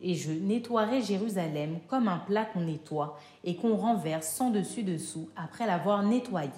Et 0.00 0.14
je 0.14 0.30
nettoierai 0.30 1.02
Jérusalem 1.02 1.78
comme 1.88 2.08
un 2.08 2.18
plat 2.18 2.44
qu'on 2.44 2.60
nettoie 2.60 3.18
et 3.44 3.56
qu'on 3.56 3.76
renverse 3.76 4.28
sans 4.28 4.50
dessus-dessous 4.50 5.28
après 5.36 5.66
l'avoir 5.66 6.02
nettoyé. 6.02 6.50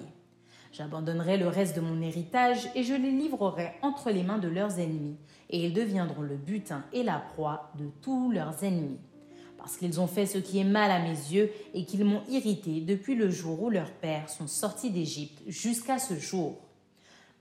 J'abandonnerai 0.73 1.37
le 1.37 1.49
reste 1.49 1.75
de 1.75 1.81
mon 1.81 2.01
héritage 2.01 2.69
et 2.75 2.83
je 2.83 2.95
les 2.95 3.11
livrerai 3.11 3.73
entre 3.83 4.11
les 4.11 4.23
mains 4.23 4.39
de 4.39 4.49
leurs 4.49 4.79
ennemis, 4.79 5.17
et 5.49 5.65
ils 5.65 5.75
deviendront 5.75 6.23
le 6.23 6.37
butin 6.37 6.85
et 6.93 7.03
la 7.03 7.19
proie 7.19 7.73
de 7.77 7.87
tous 8.03 8.31
leurs 8.31 8.63
ennemis 8.63 9.01
parce 9.61 9.77
qu'ils 9.77 10.01
ont 10.01 10.07
fait 10.07 10.25
ce 10.25 10.39
qui 10.39 10.59
est 10.59 10.65
mal 10.65 10.91
à 10.91 11.01
mes 11.01 11.11
yeux 11.11 11.51
et 11.75 11.85
qu'ils 11.85 12.07
m'ont 12.07 12.23
irrité 12.31 12.81
depuis 12.81 13.15
le 13.15 13.31
jour 13.31 13.63
où 13.63 13.69
leurs 13.69 13.93
pères 13.93 14.31
sont 14.31 14.47
sortis 14.47 14.91
d'Égypte 14.91 15.43
jusqu'à 15.47 15.99
ce 15.99 16.15
jour. 16.15 16.57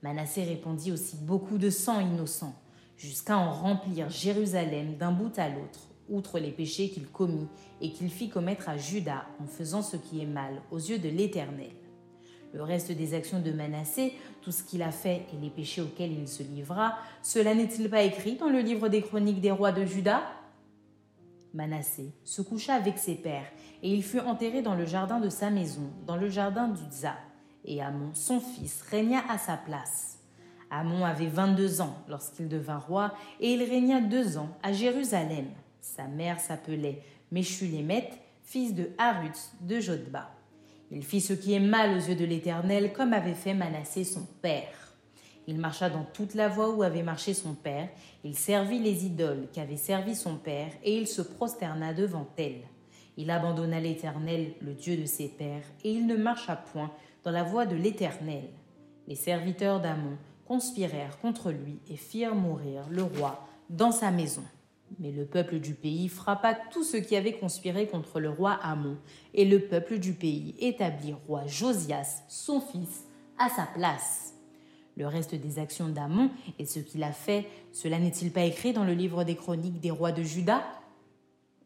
Manassé 0.02 0.44
répandit 0.44 0.92
aussi 0.92 1.16
beaucoup 1.16 1.56
de 1.56 1.70
sang 1.70 1.98
innocent, 2.00 2.54
jusqu'à 2.98 3.38
en 3.38 3.50
remplir 3.50 4.10
Jérusalem 4.10 4.96
d'un 4.98 5.12
bout 5.12 5.32
à 5.38 5.48
l'autre, 5.48 5.88
outre 6.10 6.38
les 6.38 6.50
péchés 6.50 6.90
qu'il 6.90 7.06
commit 7.06 7.48
et 7.80 7.92
qu'il 7.92 8.10
fit 8.10 8.28
commettre 8.28 8.68
à 8.68 8.76
Juda 8.76 9.24
en 9.40 9.46
faisant 9.46 9.82
ce 9.82 9.96
qui 9.96 10.20
est 10.20 10.26
mal 10.26 10.60
aux 10.70 10.78
yeux 10.78 10.98
de 10.98 11.08
l'Éternel. 11.08 11.70
Le 12.52 12.62
reste 12.62 12.90
des 12.90 13.14
actions 13.14 13.40
de 13.40 13.52
Manassé, 13.52 14.12
tout 14.42 14.50
ce 14.50 14.64
qu'il 14.64 14.82
a 14.82 14.90
fait 14.90 15.22
et 15.32 15.36
les 15.40 15.50
péchés 15.50 15.82
auxquels 15.82 16.12
il 16.12 16.26
se 16.26 16.42
livra, 16.42 16.96
cela 17.22 17.54
n'est-il 17.54 17.88
pas 17.88 18.02
écrit 18.02 18.36
dans 18.36 18.50
le 18.50 18.58
livre 18.58 18.88
des 18.88 19.02
chroniques 19.02 19.40
des 19.40 19.52
rois 19.52 19.70
de 19.70 19.84
Juda? 19.84 20.22
Manassé 21.54 22.12
se 22.24 22.42
coucha 22.42 22.74
avec 22.74 22.98
ses 22.98 23.14
pères, 23.14 23.50
et 23.82 23.92
il 23.92 24.02
fut 24.02 24.20
enterré 24.20 24.62
dans 24.62 24.74
le 24.74 24.84
jardin 24.84 25.20
de 25.20 25.28
sa 25.28 25.50
maison, 25.50 25.90
dans 26.06 26.16
le 26.16 26.28
jardin 26.28 26.68
d'Uza. 26.68 27.14
Et 27.64 27.80
Amon, 27.82 28.10
son 28.14 28.40
fils, 28.40 28.82
régna 28.82 29.22
à 29.28 29.38
sa 29.38 29.56
place. 29.56 30.18
Amon 30.70 31.04
avait 31.04 31.26
vingt-deux 31.26 31.80
ans 31.80 31.96
lorsqu'il 32.08 32.48
devint 32.48 32.78
roi, 32.78 33.14
et 33.40 33.52
il 33.52 33.62
régna 33.62 34.00
deux 34.00 34.38
ans 34.38 34.48
à 34.62 34.72
Jérusalem. 34.72 35.46
Sa 35.80 36.06
mère 36.06 36.40
s'appelait 36.40 37.02
Meshulémet, 37.30 38.10
fils 38.42 38.74
de 38.74 38.90
Harut 38.98 39.32
de 39.60 39.80
Jodba. 39.80 40.30
Il 40.90 41.04
fit 41.04 41.20
ce 41.20 41.32
qui 41.32 41.54
est 41.54 41.60
mal 41.60 41.96
aux 41.96 42.00
yeux 42.00 42.16
de 42.16 42.24
l'Éternel, 42.24 42.92
comme 42.92 43.12
avait 43.12 43.34
fait 43.34 43.54
Manassé 43.54 44.04
son 44.04 44.26
père. 44.42 44.94
Il 45.46 45.58
marcha 45.58 45.88
dans 45.88 46.04
toute 46.04 46.34
la 46.34 46.48
voie 46.48 46.70
où 46.74 46.82
avait 46.82 47.02
marché 47.02 47.34
son 47.34 47.54
père, 47.54 47.88
il 48.24 48.36
servit 48.36 48.78
les 48.78 49.06
idoles 49.06 49.48
qu'avait 49.52 49.76
servi 49.76 50.14
son 50.14 50.36
père, 50.36 50.70
et 50.84 50.96
il 50.96 51.06
se 51.06 51.22
prosterna 51.22 51.94
devant 51.94 52.28
elles. 52.36 52.62
Il 53.16 53.30
abandonna 53.30 53.80
l'Éternel, 53.80 54.54
le 54.60 54.74
Dieu 54.74 54.96
de 54.96 55.06
ses 55.06 55.28
pères, 55.28 55.64
et 55.82 55.92
il 55.92 56.06
ne 56.06 56.16
marcha 56.16 56.56
point 56.56 56.90
dans 57.24 57.30
la 57.30 57.42
voie 57.42 57.66
de 57.66 57.76
l'Éternel. 57.76 58.48
Les 59.08 59.16
serviteurs 59.16 59.80
d'Amon 59.80 60.16
conspirèrent 60.46 61.18
contre 61.20 61.50
lui 61.50 61.78
et 61.88 61.96
firent 61.96 62.34
mourir 62.34 62.88
le 62.90 63.02
roi 63.02 63.46
dans 63.68 63.92
sa 63.92 64.10
maison. 64.10 64.44
Mais 64.98 65.12
le 65.12 65.24
peuple 65.24 65.58
du 65.58 65.74
pays 65.74 66.08
frappa 66.08 66.54
tous 66.54 66.84
ceux 66.84 67.00
qui 67.00 67.16
avaient 67.16 67.38
conspiré 67.38 67.86
contre 67.86 68.20
le 68.20 68.30
roi 68.30 68.52
Amon, 68.62 68.98
et 69.34 69.44
le 69.44 69.60
peuple 69.60 69.98
du 69.98 70.12
pays 70.12 70.54
établit 70.58 71.14
roi 71.26 71.46
Josias, 71.46 72.22
son 72.28 72.60
fils, 72.60 73.04
à 73.38 73.48
sa 73.48 73.66
place 73.74 74.34
le 75.00 75.06
reste 75.06 75.34
des 75.34 75.58
actions 75.58 75.88
d'Amon 75.88 76.30
et 76.58 76.66
ce 76.66 76.78
qu'il 76.78 77.02
a 77.02 77.12
fait, 77.12 77.48
cela 77.72 77.98
n'est-il 77.98 78.30
pas 78.32 78.42
écrit 78.42 78.72
dans 78.72 78.84
le 78.84 78.92
livre 78.92 79.24
des 79.24 79.34
chroniques 79.34 79.80
des 79.80 79.90
rois 79.90 80.12
de 80.12 80.22
Juda? 80.22 80.62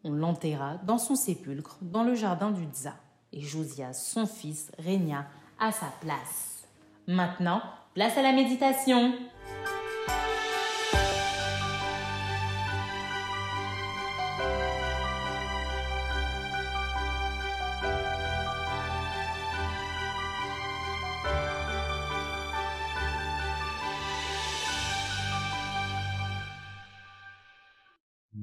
On 0.05 0.13
l'enterra 0.13 0.77
dans 0.87 0.99
son 0.99 1.17
sépulcre, 1.17 1.79
dans 1.83 2.05
le 2.05 2.15
jardin 2.15 2.51
d'Uza, 2.51 2.95
et 3.33 3.41
Josias, 3.41 3.95
son 3.95 4.27
fils, 4.27 4.71
régna 4.79 5.27
à 5.59 5.73
sa 5.73 5.87
place. 6.01 6.69
Maintenant, 7.09 7.61
place 7.95 8.17
à 8.17 8.23
la 8.23 8.33
méditation. 8.33 9.15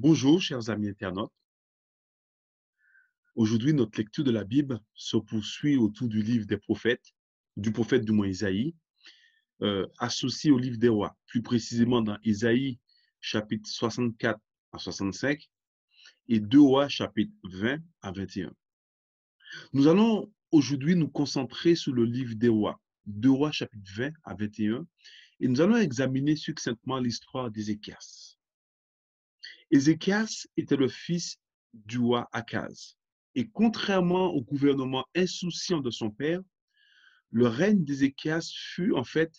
Bonjour, 0.04 0.42
chers 0.42 0.68
amis 0.68 0.88
internautes. 0.88 1.30
Aujourd'hui, 3.36 3.72
notre 3.72 3.96
lecture 3.96 4.24
de 4.24 4.32
la 4.32 4.42
Bible 4.42 4.80
se 4.94 5.16
poursuit 5.16 5.76
autour 5.76 6.08
du 6.08 6.24
livre 6.24 6.44
des 6.44 6.56
prophètes, 6.56 7.14
du 7.56 7.70
prophète 7.70 8.04
du 8.04 8.10
moins 8.10 8.26
Isaïe, 8.26 8.74
euh, 9.62 9.86
associé 10.00 10.50
au 10.50 10.58
livre 10.58 10.76
des 10.76 10.88
rois, 10.88 11.16
plus 11.26 11.40
précisément 11.40 12.02
dans 12.02 12.18
Isaïe 12.24 12.80
chapitre 13.20 13.70
64 13.70 14.40
à 14.72 14.78
65 14.78 15.48
et 16.26 16.40
2 16.40 16.60
rois 16.60 16.88
chapitre 16.88 17.32
20 17.44 17.78
à 18.00 18.10
21. 18.10 18.52
Nous 19.72 19.86
allons 19.86 20.32
aujourd'hui 20.50 20.96
nous 20.96 21.10
concentrer 21.10 21.76
sur 21.76 21.92
le 21.92 22.06
livre 22.06 22.34
des 22.34 22.48
rois, 22.48 22.80
2 23.06 23.30
rois 23.30 23.52
chapitre 23.52 23.88
20 23.94 24.10
à 24.24 24.34
21, 24.34 24.84
et 25.38 25.46
nous 25.46 25.60
allons 25.60 25.76
examiner 25.76 26.34
succinctement 26.34 26.98
l'histoire 26.98 27.52
d'Ézéchias. 27.52 28.32
Ézéchias 29.72 30.46
était 30.58 30.76
le 30.76 30.88
fils 30.88 31.38
du 31.72 31.98
roi 31.98 32.28
Akaz. 32.32 32.98
Et 33.34 33.48
contrairement 33.48 34.26
au 34.26 34.42
gouvernement 34.42 35.06
insouciant 35.16 35.80
de 35.80 35.90
son 35.90 36.10
père, 36.10 36.40
le 37.30 37.48
règne 37.48 37.82
d'Ézéchias 37.82 38.52
fut 38.54 38.92
en 38.92 39.04
fait 39.04 39.32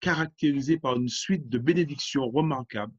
caractérisé 0.00 0.78
par 0.78 0.96
une 0.96 1.08
suite 1.08 1.48
de 1.48 1.58
bénédictions 1.58 2.28
remarquables 2.28 2.94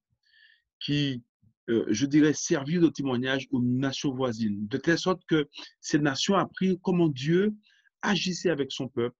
qui, 0.80 1.24
euh, 1.70 1.86
je 1.90 2.08
dirais, 2.08 2.34
servirent 2.34 2.82
de 2.82 2.90
témoignage 2.90 3.48
aux 3.52 3.62
nations 3.62 4.14
voisines, 4.14 4.68
de 4.68 4.78
telle 4.78 4.98
sorte 4.98 5.24
que 5.28 5.48
ces 5.80 6.00
nations 6.00 6.36
apprirent 6.36 6.80
comment 6.82 7.08
Dieu 7.08 7.54
agissait 8.02 8.50
avec 8.50 8.72
son 8.72 8.88
peuple 8.88 9.16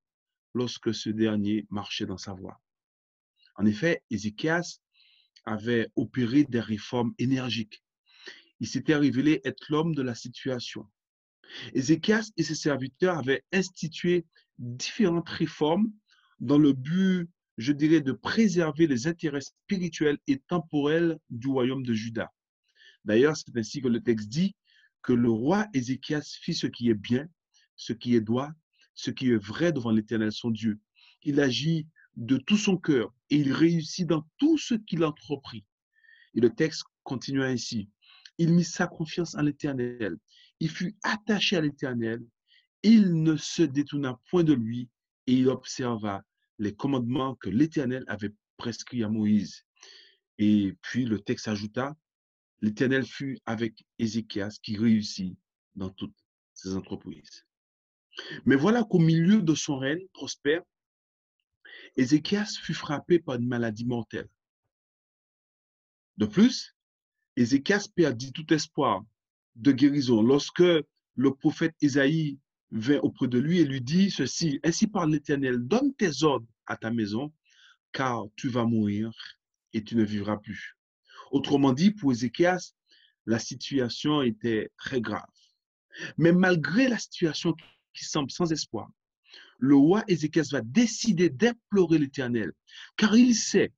lorsque 0.56 0.94
ce 0.94 1.12
dernier 1.12 1.68
marchait 1.70 2.08
dans 2.08 2.18
sa 2.18 2.34
voie. 2.34 2.60
En 3.56 3.66
effet, 3.68 4.02
Ézéchias 4.10 4.80
avait 5.50 5.90
opéré 5.96 6.44
des 6.44 6.60
réformes 6.60 7.14
énergiques. 7.18 7.84
Il 8.60 8.68
s'était 8.68 8.96
révélé 8.96 9.42
être 9.46 9.66
l'homme 9.70 9.96
de 9.96 10.02
la 10.02 10.16
situation. 10.16 10.86
Ézéchias 11.74 12.32
et 12.38 12.44
ses 12.44 12.56
serviteurs 12.56 13.18
avaient 13.18 13.44
institué 13.52 14.26
différentes 14.60 15.30
réformes 15.30 15.92
dans 16.40 16.58
le 16.58 16.74
but, 16.74 17.28
je 17.58 17.72
dirais, 17.72 18.02
de 18.02 18.12
préserver 18.12 18.86
les 18.88 19.08
intérêts 19.08 19.42
spirituels 19.42 20.20
et 20.28 20.38
temporels 20.38 21.18
du 21.30 21.48
royaume 21.48 21.84
de 21.84 21.94
Juda. 21.94 22.32
D'ailleurs, 23.06 23.36
c'est 23.36 23.58
ainsi 23.58 23.82
que 23.82 23.88
le 23.88 24.02
texte 24.02 24.30
dit 24.30 24.56
que 25.02 25.14
le 25.14 25.30
roi 25.30 25.68
Ézéchias 25.74 26.38
fit 26.42 26.54
ce 26.54 26.68
qui 26.68 26.90
est 26.90 27.02
bien, 27.10 27.28
ce 27.76 27.94
qui 27.94 28.16
est 28.16 28.22
droit, 28.22 28.52
ce 28.94 29.10
qui 29.10 29.32
est 29.32 29.44
vrai 29.44 29.72
devant 29.72 29.92
l'Éternel 29.92 30.32
son 30.32 30.52
Dieu. 30.52 30.80
Il 31.24 31.40
agit 31.40 31.88
de 32.16 32.38
tout 32.38 32.58
son 32.58 32.78
cœur 32.78 33.14
et 33.30 33.38
il 33.38 33.54
réussit 33.54 34.08
dans 34.08 34.26
tout 34.38 34.58
ce 34.58 34.76
qu'il 34.76 35.04
entreprit. 35.04 35.66
Et 36.36 36.42
le 36.42 36.50
texte 36.50 36.84
continue 37.04 37.44
ainsi. 37.44 37.90
Il 38.38 38.54
mit 38.54 38.64
sa 38.64 38.88
confiance 38.88 39.36
en 39.36 39.42
l'Éternel 39.42 40.18
il 40.60 40.70
fut 40.70 40.96
attaché 41.04 41.56
à 41.56 41.62
l'Éternel, 41.62 42.26
il 42.84 43.24
ne 43.24 43.36
se 43.36 43.64
détourna 43.64 44.20
point 44.30 44.44
de 44.44 44.54
lui 44.54 44.90
et 45.28 45.34
il 45.34 45.50
observa 45.50 46.24
les 46.58 46.76
commandements 46.76 47.36
que 47.36 47.50
l'Éternel 47.50 48.04
avait 48.08 48.34
prescrits 48.58 49.04
à 49.04 49.10
Moïse. 49.10 49.64
Et 50.38 50.76
puis 50.82 51.06
le 51.06 51.20
texte 51.20 51.48
ajouta, 51.48 51.96
l'Éternel 52.62 53.06
fut 53.06 53.40
avec 53.46 53.86
Ézéchias 54.00 54.60
qui 54.62 54.78
réussit 54.78 55.38
dans 55.76 55.90
toutes 55.90 56.16
ses 56.54 56.76
entreprises. 56.76 57.46
Mais 58.46 58.56
voilà 58.56 58.84
qu'au 58.84 59.00
milieu 59.00 59.42
de 59.42 59.56
son 59.56 59.78
règne 59.78 60.06
prospère, 60.14 60.62
Ézéchias 61.96 62.58
fut 62.62 62.74
frappé 62.74 63.20
par 63.20 63.36
une 63.36 63.48
maladie 63.48 63.86
mortelle. 63.86 64.30
De 66.18 66.26
plus, 66.26 66.76
Ézéchias 67.36 67.88
perdit 67.96 68.34
tout 68.34 68.54
espoir 68.54 69.04
de 69.56 69.72
guérison. 69.72 70.22
Lorsque 70.22 70.60
le 70.62 71.34
prophète 71.36 71.76
Isaïe 71.82 72.40
vint 72.72 73.00
auprès 73.00 73.28
de 73.28 73.40
lui 73.40 73.60
et 73.60 73.66
lui 73.66 73.82
dit 73.82 74.12
ceci, 74.12 74.60
Ainsi 74.64 74.88
parle 74.88 75.12
l'Éternel, 75.12 75.60
donne 75.60 75.94
tes 75.96 76.24
ordres 76.24 76.48
à 76.66 76.78
ta 76.78 76.92
maison, 76.92 77.34
car 77.92 78.26
tu 78.36 78.50
vas 78.50 78.66
mourir 78.66 79.12
et 79.74 79.84
tu 79.84 79.96
ne 79.96 80.04
vivras 80.04 80.38
plus. 80.38 80.78
Autrement 81.32 81.74
dit, 81.74 81.92
pour 81.92 82.12
Ézéchias, 82.12 82.74
la 83.26 83.40
situation 83.40 84.22
était 84.22 84.72
très 84.78 85.02
grave. 85.02 85.26
Mais 86.18 86.32
malgré 86.32 86.88
la 86.88 86.98
situation 86.98 87.56
qui 87.94 88.06
semble 88.06 88.32
sans 88.32 88.52
espoir, 88.52 88.90
le 89.60 89.76
roi 89.76 90.04
Ézéchias 90.08 90.50
va 90.52 90.62
décider 90.62 91.30
d'implorer 91.30 92.00
l'Éternel, 92.00 92.52
car 92.98 93.16
il 93.16 93.36
sait 93.36 93.74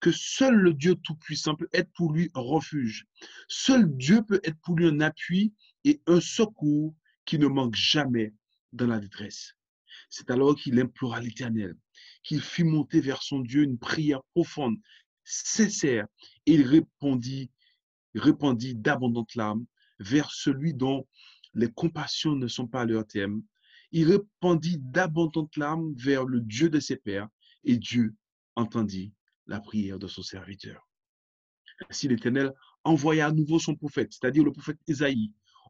que 0.00 0.12
seul 0.12 0.54
le 0.54 0.74
Dieu 0.74 0.96
Tout-Puissant 0.96 1.56
peut 1.56 1.68
être 1.72 1.90
pour 1.92 2.12
lui 2.12 2.30
un 2.34 2.40
refuge. 2.40 3.06
Seul 3.48 3.96
Dieu 3.96 4.22
peut 4.22 4.40
être 4.44 4.58
pour 4.60 4.76
lui 4.76 4.86
un 4.86 5.00
appui 5.00 5.54
et 5.84 6.02
un 6.06 6.20
secours 6.20 6.94
qui 7.24 7.38
ne 7.38 7.46
manque 7.46 7.74
jamais 7.74 8.34
dans 8.72 8.86
la 8.86 9.00
détresse. 9.00 9.54
C'est 10.10 10.30
alors 10.30 10.56
qu'il 10.56 10.78
implora 10.78 11.20
l'Éternel, 11.20 11.74
qu'il 12.22 12.42
fit 12.42 12.64
monter 12.64 13.00
vers 13.00 13.22
son 13.22 13.40
Dieu 13.40 13.62
une 13.62 13.78
prière 13.78 14.22
profonde, 14.34 14.76
sincère, 15.24 16.06
et 16.44 16.52
il 16.52 16.66
répondit, 16.66 17.50
répondit 18.14 18.74
d'abondantes 18.74 19.34
larmes 19.34 19.64
vers 19.98 20.30
celui 20.30 20.74
dont 20.74 21.08
les 21.54 21.70
compassions 21.70 22.34
ne 22.34 22.48
sont 22.48 22.66
pas 22.66 22.82
à 22.82 22.84
leur 22.84 23.06
thème. 23.06 23.42
Il 23.96 24.10
répondit 24.10 24.78
d'abondantes 24.80 25.56
larmes 25.56 25.94
vers 25.96 26.24
le 26.24 26.40
Dieu 26.40 26.68
de 26.68 26.80
ses 26.80 26.96
pères, 26.96 27.28
et 27.62 27.76
Dieu 27.76 28.16
entendit 28.56 29.14
la 29.46 29.60
prière 29.60 30.00
de 30.00 30.08
son 30.08 30.22
serviteur. 30.22 30.88
Ainsi 31.88 32.08
l'Éternel 32.08 32.52
envoya 32.82 33.28
à 33.28 33.30
nouveau 33.30 33.60
son 33.60 33.76
prophète, 33.76 34.12
c'est-à-dire 34.12 34.42
le 34.42 34.50
prophète 34.50 34.80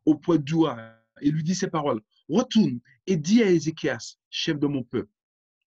au 0.07 0.15
point 0.15 0.39
d'Oua, 0.39 0.99
et 1.21 1.31
lui 1.31 1.45
dit 1.45 1.55
ces 1.55 1.69
paroles, 1.69 2.01
retourne 2.31 2.81
et 3.07 3.19
dis 3.19 3.43
à 3.43 3.51
Ézéchias, 3.51 4.17
chef 4.31 4.59
de 4.59 4.69
mon 4.69 4.83
peuple, 4.83 5.13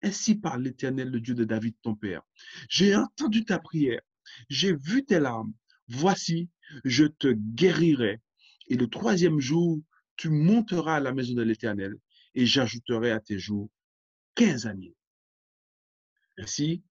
ainsi 0.02 0.34
parle 0.34 0.64
l'Éternel, 0.64 1.08
le 1.08 1.20
Dieu 1.20 1.34
de 1.34 1.44
David, 1.44 1.74
ton 1.80 1.94
père. 1.94 2.20
J'ai 2.68 2.94
entendu 2.94 3.46
ta 3.46 3.60
prière, 3.60 4.02
j'ai 4.50 4.76
vu 4.76 5.06
tes 5.06 5.20
larmes. 5.20 5.54
Voici, 5.88 6.50
je 6.84 7.06
te 7.06 7.28
guérirai. 7.28 8.20
Et 8.68 8.76
le 8.76 8.88
troisième 8.88 9.40
jour, 9.40 9.80
tu 10.16 10.30
monteras 10.30 10.96
à 10.96 11.00
la 11.00 11.12
maison 11.12 11.34
de 11.34 11.42
l'Éternel 11.42 11.94
et 12.34 12.46
j'ajouterai 12.46 13.10
à 13.10 13.20
tes 13.20 13.38
jours 13.38 13.70
quinze 14.34 14.66
années. 14.66 14.94
Ainsi, 16.38 16.82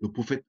le 0.00 0.10
prophète 0.10 0.44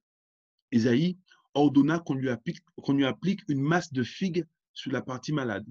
Isaïe 0.72 1.18
ordonna 1.54 1.98
qu'on 1.98 2.14
lui, 2.14 2.28
applique, 2.28 2.60
lui 2.88 3.04
applique 3.04 3.40
une 3.48 3.60
masse 3.60 3.92
de 3.92 4.02
figues 4.02 4.44
sur 4.72 4.92
la 4.92 5.02
partie 5.02 5.32
malade 5.32 5.66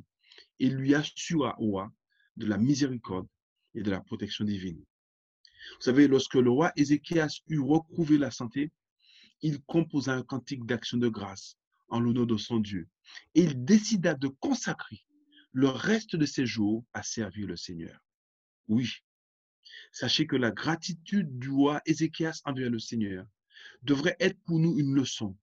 et 0.59 0.69
lui 0.69 0.95
assura 0.95 1.55
au 1.59 1.71
roi 1.71 1.91
de 2.37 2.45
la 2.45 2.57
miséricorde 2.57 3.27
et 3.75 3.83
de 3.83 3.91
la 3.91 4.01
protection 4.01 4.45
divine. 4.45 4.79
Vous 4.79 5.81
savez, 5.81 6.07
lorsque 6.07 6.35
le 6.35 6.49
roi 6.49 6.71
Ézéchias 6.75 7.41
eut 7.47 7.59
retrouvé 7.59 8.17
la 8.17 8.31
santé, 8.31 8.71
il 9.41 9.61
composa 9.63 10.13
un 10.13 10.23
cantique 10.23 10.65
d'action 10.65 10.97
de 10.97 11.09
grâce 11.09 11.57
en 11.89 11.99
l'honneur 11.99 12.27
de 12.27 12.37
son 12.37 12.59
Dieu 12.59 12.87
et 13.35 13.43
il 13.43 13.63
décida 13.65 14.13
de 14.15 14.27
consacrer 14.27 15.03
le 15.53 15.69
reste 15.69 16.15
de 16.15 16.25
ses 16.25 16.45
jours 16.45 16.83
à 16.93 17.03
servir 17.03 17.47
le 17.47 17.55
Seigneur. 17.55 17.99
Oui, 18.67 18.91
sachez 19.91 20.27
que 20.27 20.35
la 20.35 20.51
gratitude 20.51 21.39
du 21.39 21.49
roi 21.49 21.81
Ézéchias 21.85 22.41
envers 22.45 22.69
le 22.69 22.79
Seigneur 22.79 23.25
devrait 23.83 24.17
être 24.19 24.39
pour 24.45 24.59
nous 24.59 24.77
une 24.79 24.93
leçon. 24.93 25.37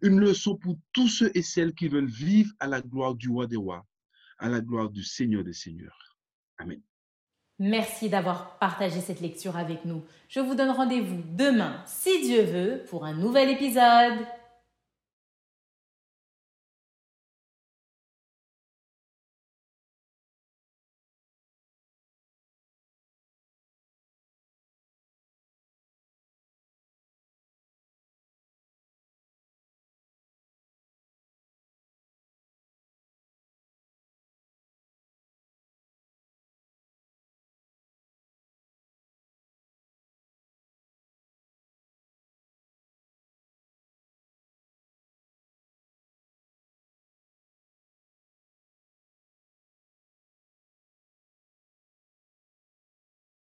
Une 0.00 0.20
leçon 0.20 0.56
pour 0.56 0.76
tous 0.92 1.08
ceux 1.08 1.30
et 1.34 1.42
celles 1.42 1.74
qui 1.74 1.88
veulent 1.88 2.10
vivre 2.10 2.52
à 2.60 2.66
la 2.66 2.80
gloire 2.80 3.14
du 3.14 3.28
roi 3.28 3.46
des 3.46 3.56
rois, 3.56 3.86
à 4.38 4.48
la 4.48 4.60
gloire 4.60 4.90
du 4.90 5.02
Seigneur 5.02 5.42
des 5.42 5.52
seigneurs. 5.52 6.16
Amen. 6.58 6.80
Merci 7.58 8.08
d'avoir 8.08 8.58
partagé 8.58 9.00
cette 9.00 9.20
lecture 9.20 9.56
avec 9.56 9.84
nous. 9.84 10.04
Je 10.28 10.40
vous 10.40 10.54
donne 10.54 10.70
rendez-vous 10.70 11.22
demain, 11.36 11.82
si 11.86 12.22
Dieu 12.22 12.42
veut, 12.42 12.84
pour 12.88 13.04
un 13.04 13.14
nouvel 13.14 13.50
épisode. 13.50 14.26